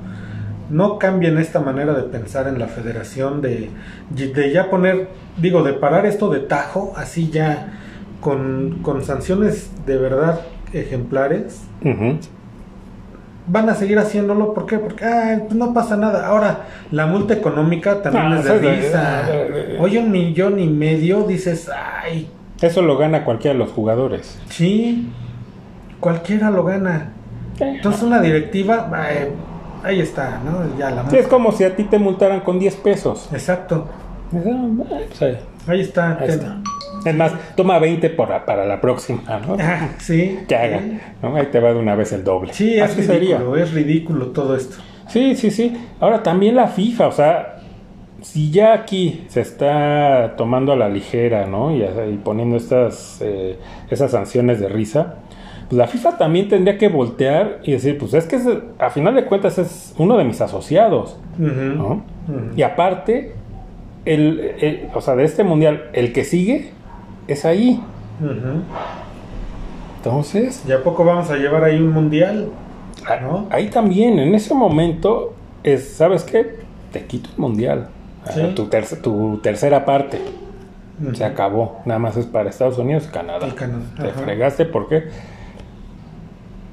[0.71, 3.71] no cambien esta manera de pensar en la federación, de,
[4.11, 7.79] de ya poner, digo, de parar esto de tajo, así ya,
[8.21, 10.41] con, con sanciones de verdad
[10.73, 11.63] ejemplares.
[13.47, 14.79] Van a seguir haciéndolo, ¿por qué?
[14.79, 15.07] Porque
[15.47, 16.27] pues no pasa nada.
[16.27, 19.29] Ahora, la multa económica también ah, es de risa.
[19.81, 22.29] Oye, un millón y medio, dices, ay.
[22.61, 24.39] Eso lo gana cualquiera de los jugadores.
[24.49, 25.11] Sí,
[25.99, 27.13] cualquiera lo gana.
[27.59, 29.31] Entonces una directiva, eh,
[29.83, 30.77] ahí está, ¿no?
[30.79, 33.29] Ya la es como si a ti te multaran con 10 pesos.
[33.33, 33.89] Exacto.
[35.67, 36.19] ahí está.
[37.05, 39.57] Es más, toma 20 por, para la próxima, ¿no?
[39.59, 40.41] Ah, sí.
[40.47, 40.83] Que haga,
[41.23, 41.37] ¿no?
[41.37, 42.53] Ahí te va de una vez el doble.
[42.53, 44.77] Sí, es ridículo, es ridículo todo esto.
[45.09, 45.77] Sí, sí, sí.
[45.99, 47.60] Ahora también la FIFA, o sea,
[48.23, 51.75] si ya aquí se está tomando a la ligera, ¿no?
[51.75, 51.83] Y,
[52.25, 53.59] poniendo estas, eh,
[53.91, 55.17] esas sanciones de risa,
[55.69, 58.39] pues la FIFA también tendría que voltear y decir, pues es que
[58.79, 62.03] a final de cuentas es uno de mis asociados, ¿no?
[62.57, 63.35] Y aparte,
[64.05, 66.73] el, o sea, de este mundial, el que sigue
[67.29, 67.81] es ahí.
[69.99, 70.65] Entonces...
[70.67, 72.49] ¿Ya poco vamos a llevar ahí un mundial?
[73.23, 73.47] ¿no?
[73.51, 76.57] Ahí también, en ese momento, es, ¿sabes qué?
[76.93, 77.89] Te quito el mundial.
[78.57, 78.69] Tu,
[79.03, 80.21] tu tercera parte.
[81.15, 81.81] Se acabó.
[81.87, 83.49] Nada más es para Estados Unidos y Canadá.
[83.97, 85.09] Te fregaste porque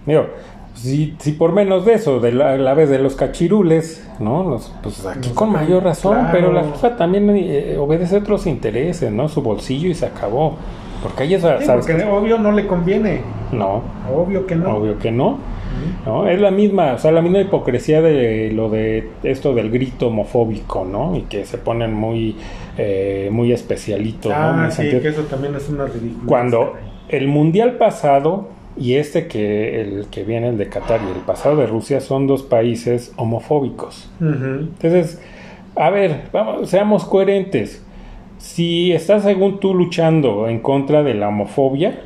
[0.08, 0.28] Digo,
[0.74, 4.58] si, si por menos de eso, de la, vez de los cachirules, ¿no?
[4.82, 9.28] pues aquí con mayor razón, pero la FIFA también eh, obedece a otros intereses, ¿no?
[9.28, 10.56] Su bolsillo y se acabó.
[11.04, 13.22] Porque ahí es, porque obvio no le conviene.
[13.52, 13.84] No.
[14.16, 14.78] Obvio que no.
[14.78, 15.40] Obvio que no.
[16.06, 16.28] ¿No?
[16.28, 20.86] Es la misma, o sea, la misma hipocresía de lo de esto del grito homofóbico,
[20.86, 21.16] ¿no?
[21.16, 22.36] Y que se ponen muy,
[22.78, 26.26] eh, muy especialitos, ah, sí, que eso también es una ridícula.
[26.26, 26.74] Cuando
[27.10, 31.56] el mundial pasado y este que el que viene el de Qatar y el pasado
[31.58, 34.10] de Rusia son dos países homofóbicos.
[34.22, 35.22] Entonces,
[35.76, 37.84] a ver, vamos, seamos coherentes.
[38.38, 42.02] Si estás según tú luchando en contra de la homofobia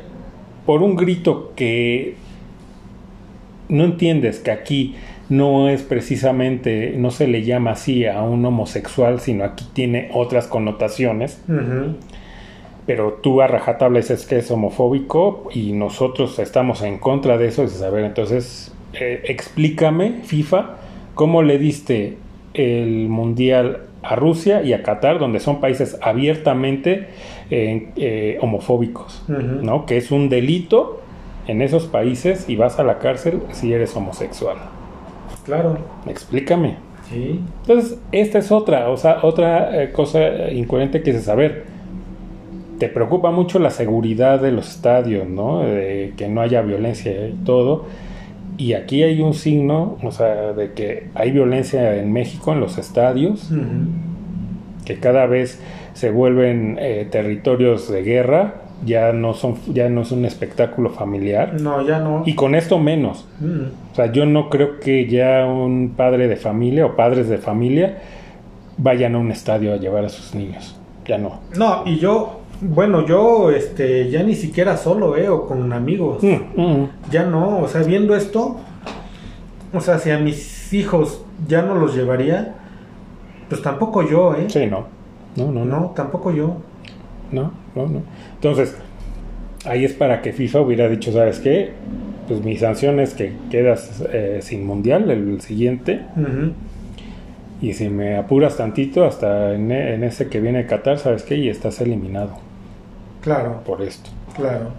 [0.64, 2.16] por un grito que
[3.72, 4.94] no entiendes que aquí
[5.30, 10.46] no es precisamente, no se le llama así a un homosexual, sino aquí tiene otras
[10.46, 11.42] connotaciones.
[12.84, 17.62] Pero tú a rajatabla dices que es homofóbico y nosotros estamos en contra de eso.
[17.62, 20.76] Dices, a ver, entonces eh, explícame, FIFA,
[21.14, 22.18] cómo le diste
[22.52, 27.06] el mundial a Rusia y a Qatar, donde son países abiertamente
[27.50, 29.86] eh, eh, homofóbicos, ¿no?
[29.86, 31.00] Que es un delito
[31.46, 34.56] en esos países y vas a la cárcel si eres homosexual.
[35.44, 35.78] Claro.
[36.06, 36.76] Explícame.
[37.10, 37.40] Sí.
[37.62, 41.64] Entonces, esta es otra, o sea, otra eh, cosa incoherente que es saber.
[42.78, 45.60] Te preocupa mucho la seguridad de los estadios, ¿no?
[45.60, 47.86] De que no haya violencia y todo.
[48.56, 52.78] Y aquí hay un signo, o sea, de que hay violencia en México en los
[52.78, 53.50] estadios,
[54.84, 55.60] que cada vez
[55.94, 61.60] se vuelven eh, territorios de guerra ya no son ya no es un espectáculo familiar.
[61.60, 62.22] No, ya no.
[62.26, 63.26] Y con esto menos.
[63.40, 63.92] Mm.
[63.92, 67.98] O sea, yo no creo que ya un padre de familia o padres de familia
[68.78, 70.76] vayan a un estadio a llevar a sus niños.
[71.06, 71.40] Ya no.
[71.56, 76.22] No, y yo bueno, yo este ya ni siquiera solo, eh, o con amigos.
[76.22, 76.88] Mm, mm.
[77.10, 78.56] Ya no, o sea, viendo esto,
[79.72, 82.54] o sea, si a mis hijos ya no los llevaría,
[83.48, 84.46] pues tampoco yo, eh.
[84.48, 84.84] Sí, no.
[85.34, 85.80] No, no, no.
[85.80, 86.56] No, tampoco yo.
[87.32, 88.02] No, no, no.
[88.34, 88.76] Entonces,
[89.64, 91.72] ahí es para que FIFA hubiera dicho, ¿sabes qué?
[92.28, 96.02] Pues mi sanción es que quedas eh, sin mundial el siguiente.
[97.60, 101.36] Y si me apuras tantito, hasta en, ese que viene Qatar, ¿sabes qué?
[101.36, 102.38] Y estás eliminado.
[103.22, 103.62] Claro.
[103.64, 104.10] Por esto.
[104.36, 104.70] Claro.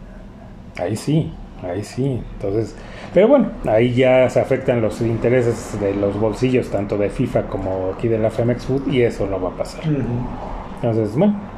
[0.77, 1.31] Ahí sí,
[1.61, 2.21] ahí sí.
[2.35, 2.75] Entonces,
[3.13, 7.93] pero bueno, ahí ya se afectan los intereses de los bolsillos, tanto de FIFA como
[7.95, 9.83] aquí de la Femex Food, y eso no va a pasar.
[10.81, 11.52] Entonces, bueno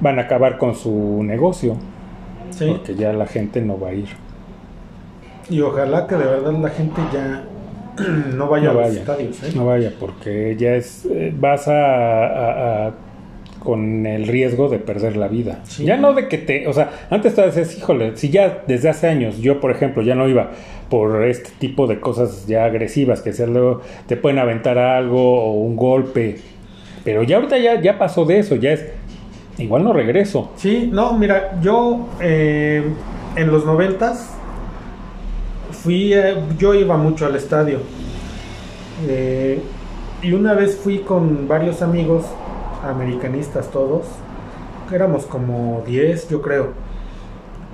[0.00, 1.76] van a acabar con su negocio.
[2.58, 4.08] Porque ya la gente no va a ir.
[5.50, 7.44] Y ojalá que de verdad la gente ya
[8.34, 9.42] no vaya a los estadios.
[9.42, 9.52] ¿eh?
[9.54, 11.06] No vaya, porque ya es.
[11.06, 12.92] Eh, vas a,
[13.58, 15.62] con el riesgo de perder la vida.
[15.78, 16.68] Ya no de que te.
[16.68, 20.14] O sea, antes te decías, híjole, si ya desde hace años, yo por ejemplo, ya
[20.14, 20.50] no iba
[20.90, 25.52] por este tipo de cosas ya agresivas, que sea luego te pueden aventar algo o
[25.52, 26.36] un golpe.
[27.04, 28.86] Pero ya ahorita ya, ya pasó de eso, ya es
[29.58, 30.50] igual no regreso.
[30.56, 32.84] Sí, no, mira, yo eh,
[33.36, 34.30] en los noventas
[35.70, 37.78] fui, eh, yo iba mucho al estadio.
[39.06, 39.60] Eh,
[40.22, 42.24] y una vez fui con varios amigos,
[42.82, 44.06] americanistas todos,
[44.92, 46.68] éramos como 10 yo creo.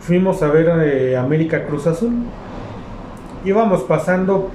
[0.01, 2.12] Fuimos a ver América Cruz Azul.
[3.45, 4.51] Íbamos pasando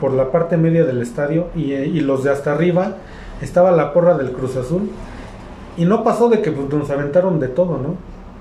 [0.00, 2.96] por la parte media del estadio y, y los de hasta arriba
[3.40, 4.90] estaba la porra del Cruz Azul
[5.76, 7.96] y no pasó de que pues, nos aventaron de todo, ¿no?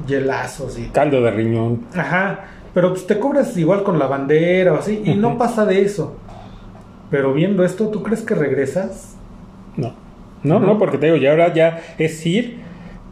[0.07, 0.87] Hielazos y...
[0.87, 1.85] Caldo de riñón.
[1.95, 2.39] Ajá.
[2.73, 5.01] Pero pues te cubres igual con la bandera o así.
[5.05, 6.15] Y no pasa de eso.
[7.09, 9.15] Pero viendo esto, ¿tú crees que regresas?
[9.77, 9.93] No.
[10.43, 12.57] No, no, porque te digo, ya ahora ya es ir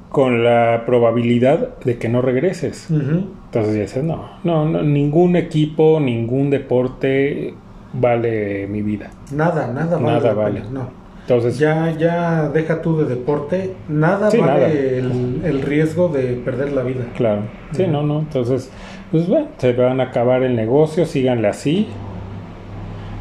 [0.09, 2.89] con la probabilidad de que no regreses.
[2.89, 7.53] Entonces ya dices, no, no, no, ningún equipo, ningún deporte
[7.93, 9.11] vale mi vida.
[9.31, 10.13] Nada, nada vale.
[10.13, 10.63] Nada vale.
[10.69, 11.00] No.
[11.31, 17.05] Entonces, ya, ya deja tú de deporte, nada vale El, riesgo de perder la vida.
[17.15, 18.19] Claro, sí, no, no.
[18.19, 18.69] Entonces,
[19.11, 21.87] pues bueno, se van a acabar el negocio, síganle así.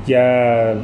[0.08, 0.74] Ya,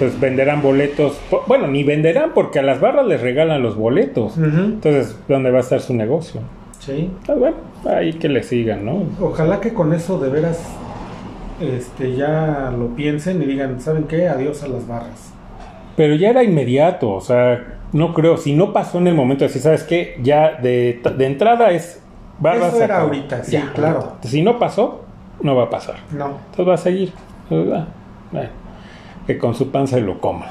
[0.00, 1.20] pues venderán boletos.
[1.46, 4.36] Bueno, ni venderán porque a las barras les regalan los boletos.
[4.36, 6.40] Entonces, ¿dónde va a estar su negocio?
[6.80, 7.10] Sí.
[7.26, 7.56] Pues bueno,
[7.88, 9.04] ahí que le sigan, ¿no?
[9.20, 10.60] Ojalá que con eso de veras
[11.60, 14.26] este, ya lo piensen y digan, ¿saben qué?
[14.26, 15.35] Adiós a las barras.
[15.96, 19.48] Pero ya era inmediato, o sea, no creo, si no pasó en el momento de
[19.48, 20.18] decir, ¿sabes qué?
[20.22, 22.02] Ya de, de entrada es...
[22.44, 24.12] Va, Eso era ahorita, sí, claro.
[24.20, 25.04] Si no pasó,
[25.40, 25.96] no va a pasar.
[26.12, 26.26] No.
[26.50, 27.12] Entonces va a seguir.
[27.48, 27.86] bueno,
[29.26, 30.46] que con su panza lo coma.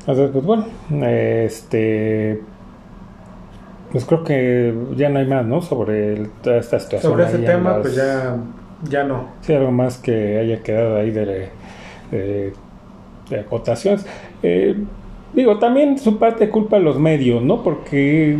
[0.00, 0.64] Entonces, pues bueno,
[1.06, 2.40] este...
[3.92, 5.60] Pues creo que ya no hay más, ¿no?
[5.60, 7.12] Sobre toda esta situación.
[7.12, 8.36] Sobre ese tema, pues ya,
[8.88, 9.28] ya no.
[9.42, 11.50] Sí, algo más que haya quedado ahí de
[12.10, 12.52] de
[13.34, 14.06] acotaciones.
[14.42, 14.76] Eh,
[15.32, 17.62] digo, también su parte culpa a los medios, ¿no?
[17.62, 18.36] Porque,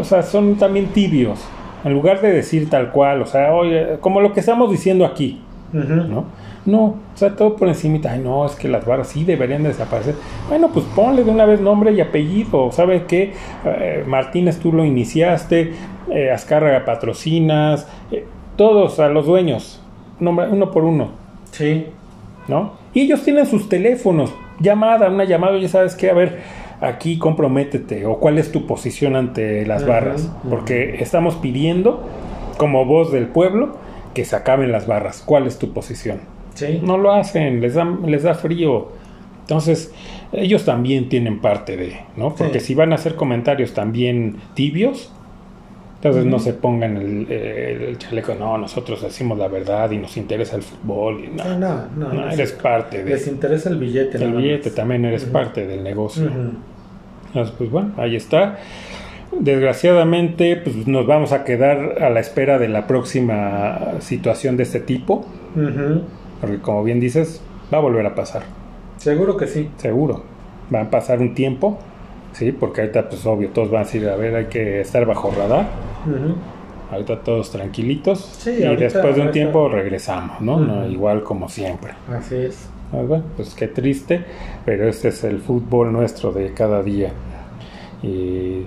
[0.00, 1.40] o sea, son también tibios.
[1.84, 5.42] En lugar de decir tal cual, o sea, oye, como lo que estamos diciendo aquí,
[5.72, 6.24] ¿no?
[6.64, 10.14] No, o sea, todo por encima, ay, no, es que las barras sí deberían desaparecer.
[10.48, 13.34] Bueno, pues ponle de una vez nombre y apellido, ¿sabes qué?
[13.66, 15.74] Eh, Martínez, tú lo iniciaste,
[16.10, 17.86] eh, Azcárraga patrocinas,
[18.56, 19.82] todos a los dueños,
[20.20, 21.10] uno por uno.
[21.50, 21.86] Sí.
[22.48, 22.83] ¿No?
[22.94, 26.38] Y ellos tienen sus teléfonos, llamada, una llamada, ya sabes qué, a ver,
[26.80, 32.08] aquí comprométete o cuál es tu posición ante las barras, porque estamos pidiendo
[32.56, 33.76] como voz del pueblo
[34.14, 35.22] que se acaben las barras.
[35.26, 36.20] ¿Cuál es tu posición?
[36.82, 38.88] No lo hacen, les da, les da frío.
[39.40, 39.92] Entonces,
[40.32, 42.34] ellos también tienen parte de, ¿no?
[42.34, 45.12] Porque si van a hacer comentarios también tibios,
[46.04, 50.62] entonces no se pongan el, chaleco, no, nosotros decimos la verdad y nos interesa el
[50.62, 51.24] fútbol.
[51.24, 53.10] Y no, no, no, eres parte de...
[53.10, 54.22] Les interesa el billete.
[54.22, 56.30] El billete también eres parte del negocio.
[57.28, 58.58] Entonces, pues bueno, ahí está.
[59.32, 64.80] Desgraciadamente, pues nos vamos a quedar a la espera de la próxima situación de este
[64.80, 65.24] tipo.
[66.38, 67.40] Porque como bien dices,
[67.72, 68.42] va a volver a pasar.
[68.98, 69.70] Seguro que sí.
[69.78, 70.22] Seguro.
[70.72, 71.78] Va a pasar un tiempo,
[72.34, 75.30] sí, porque ahorita pues obvio, todos van a decir, a ver, hay que estar bajo
[75.30, 75.66] radar.
[76.90, 78.20] Ahorita todos tranquilitos.
[78.38, 80.60] Sí, y después de un tiempo regresamos, ¿no?
[80.60, 80.86] ¿no?
[80.86, 81.94] Igual como siempre.
[82.08, 82.68] Así es.
[82.90, 84.24] Pues, bueno, pues qué triste,
[84.64, 87.10] pero este es el fútbol nuestro de cada día.
[88.02, 88.66] Y,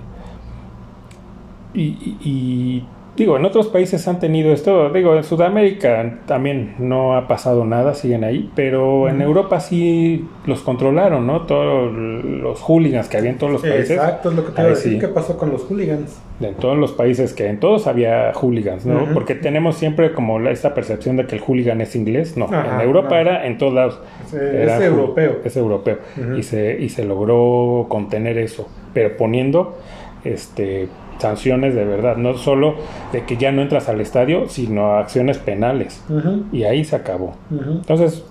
[1.74, 2.84] y, y
[3.18, 7.94] Digo, en otros países han tenido esto, digo, en Sudamérica también no ha pasado nada,
[7.94, 11.42] siguen ahí, pero en Europa sí los controlaron, ¿no?
[11.42, 13.90] Todos los hooligans que había en todos los países.
[13.90, 16.22] Exacto, es lo que te iba a decir, ¿qué pasó con los hooligans?
[16.40, 19.12] En todos los países que en todos había hooligans, ¿no?
[19.12, 23.20] Porque tenemos siempre como esta percepción de que el hooligan es inglés, no, en Europa
[23.20, 24.00] era en todos lados.
[24.32, 25.38] es europeo.
[25.44, 25.98] Es europeo.
[26.36, 29.76] y, se, y se logró contener eso, pero poniendo
[30.24, 30.88] este
[31.18, 32.76] sanciones de verdad, no solo
[33.12, 36.04] de que ya no entras al estadio, sino acciones penales.
[36.52, 37.34] Y ahí se acabó.
[37.50, 38.24] Entonces,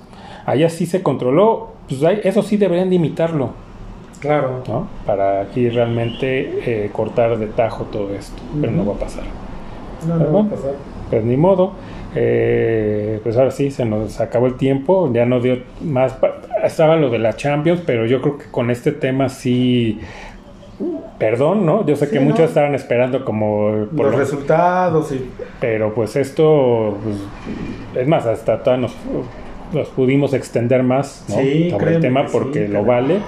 [0.45, 3.51] allá sí se controló, pues eso sí deberían de imitarlo.
[4.19, 4.63] Claro.
[4.67, 4.87] ¿no?
[5.05, 9.23] Para aquí realmente eh, cortar de tajo todo esto, pero no va a pasar.
[10.07, 10.71] No, no va a pasar.
[11.09, 11.73] Pues ni modo.
[12.15, 16.17] Eh, pues ahora sí, se nos acabó el tiempo, ya no dio más.
[16.63, 19.99] Estaba lo de la Champions, pero yo creo que con este tema sí
[21.17, 21.85] perdón, ¿no?
[21.85, 28.03] Yo sé que muchos estaban esperando como por los resultados y pero pues esto pues,
[28.03, 31.35] es más hasta todos nos, pudimos extender más ¿no?
[31.35, 33.19] sobre el tema porque lo vale,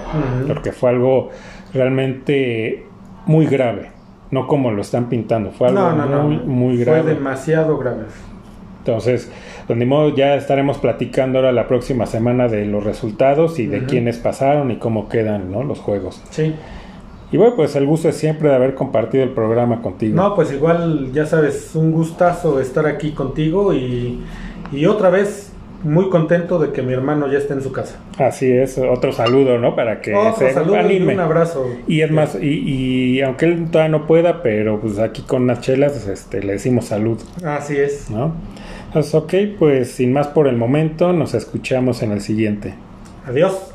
[0.46, 1.30] porque fue algo
[1.74, 2.86] realmente
[3.26, 3.90] muy grave,
[4.30, 5.90] no como lo están pintando, fue algo
[6.22, 7.02] muy, muy grave.
[7.02, 8.04] Fue demasiado grave.
[8.78, 9.30] Entonces,
[9.66, 13.84] pues ni modo, ya estaremos platicando ahora la próxima semana de los resultados y de
[13.84, 15.62] quiénes pasaron y cómo quedan ¿no?
[15.62, 16.22] los juegos.
[16.30, 16.54] Sí.
[17.32, 20.16] Y bueno, pues el gusto es siempre de haber compartido el programa contigo.
[20.16, 24.20] No, pues igual, ya sabes, un gustazo estar aquí contigo y,
[24.72, 25.52] y otra vez
[25.82, 27.98] muy contento de que mi hermano ya esté en su casa.
[28.18, 29.74] Así es, otro saludo, ¿no?
[29.74, 31.12] Para que se anime.
[31.12, 31.66] Y un abrazo.
[31.86, 35.60] Y es más, y, y, aunque él todavía no pueda, pero pues aquí con unas
[35.60, 37.18] chelas este, le decimos salud.
[37.44, 38.10] Así es.
[38.10, 38.34] ¿No?
[38.86, 42.74] Entonces, ok, pues sin más por el momento, nos escuchamos en el siguiente.
[43.26, 43.69] Adiós.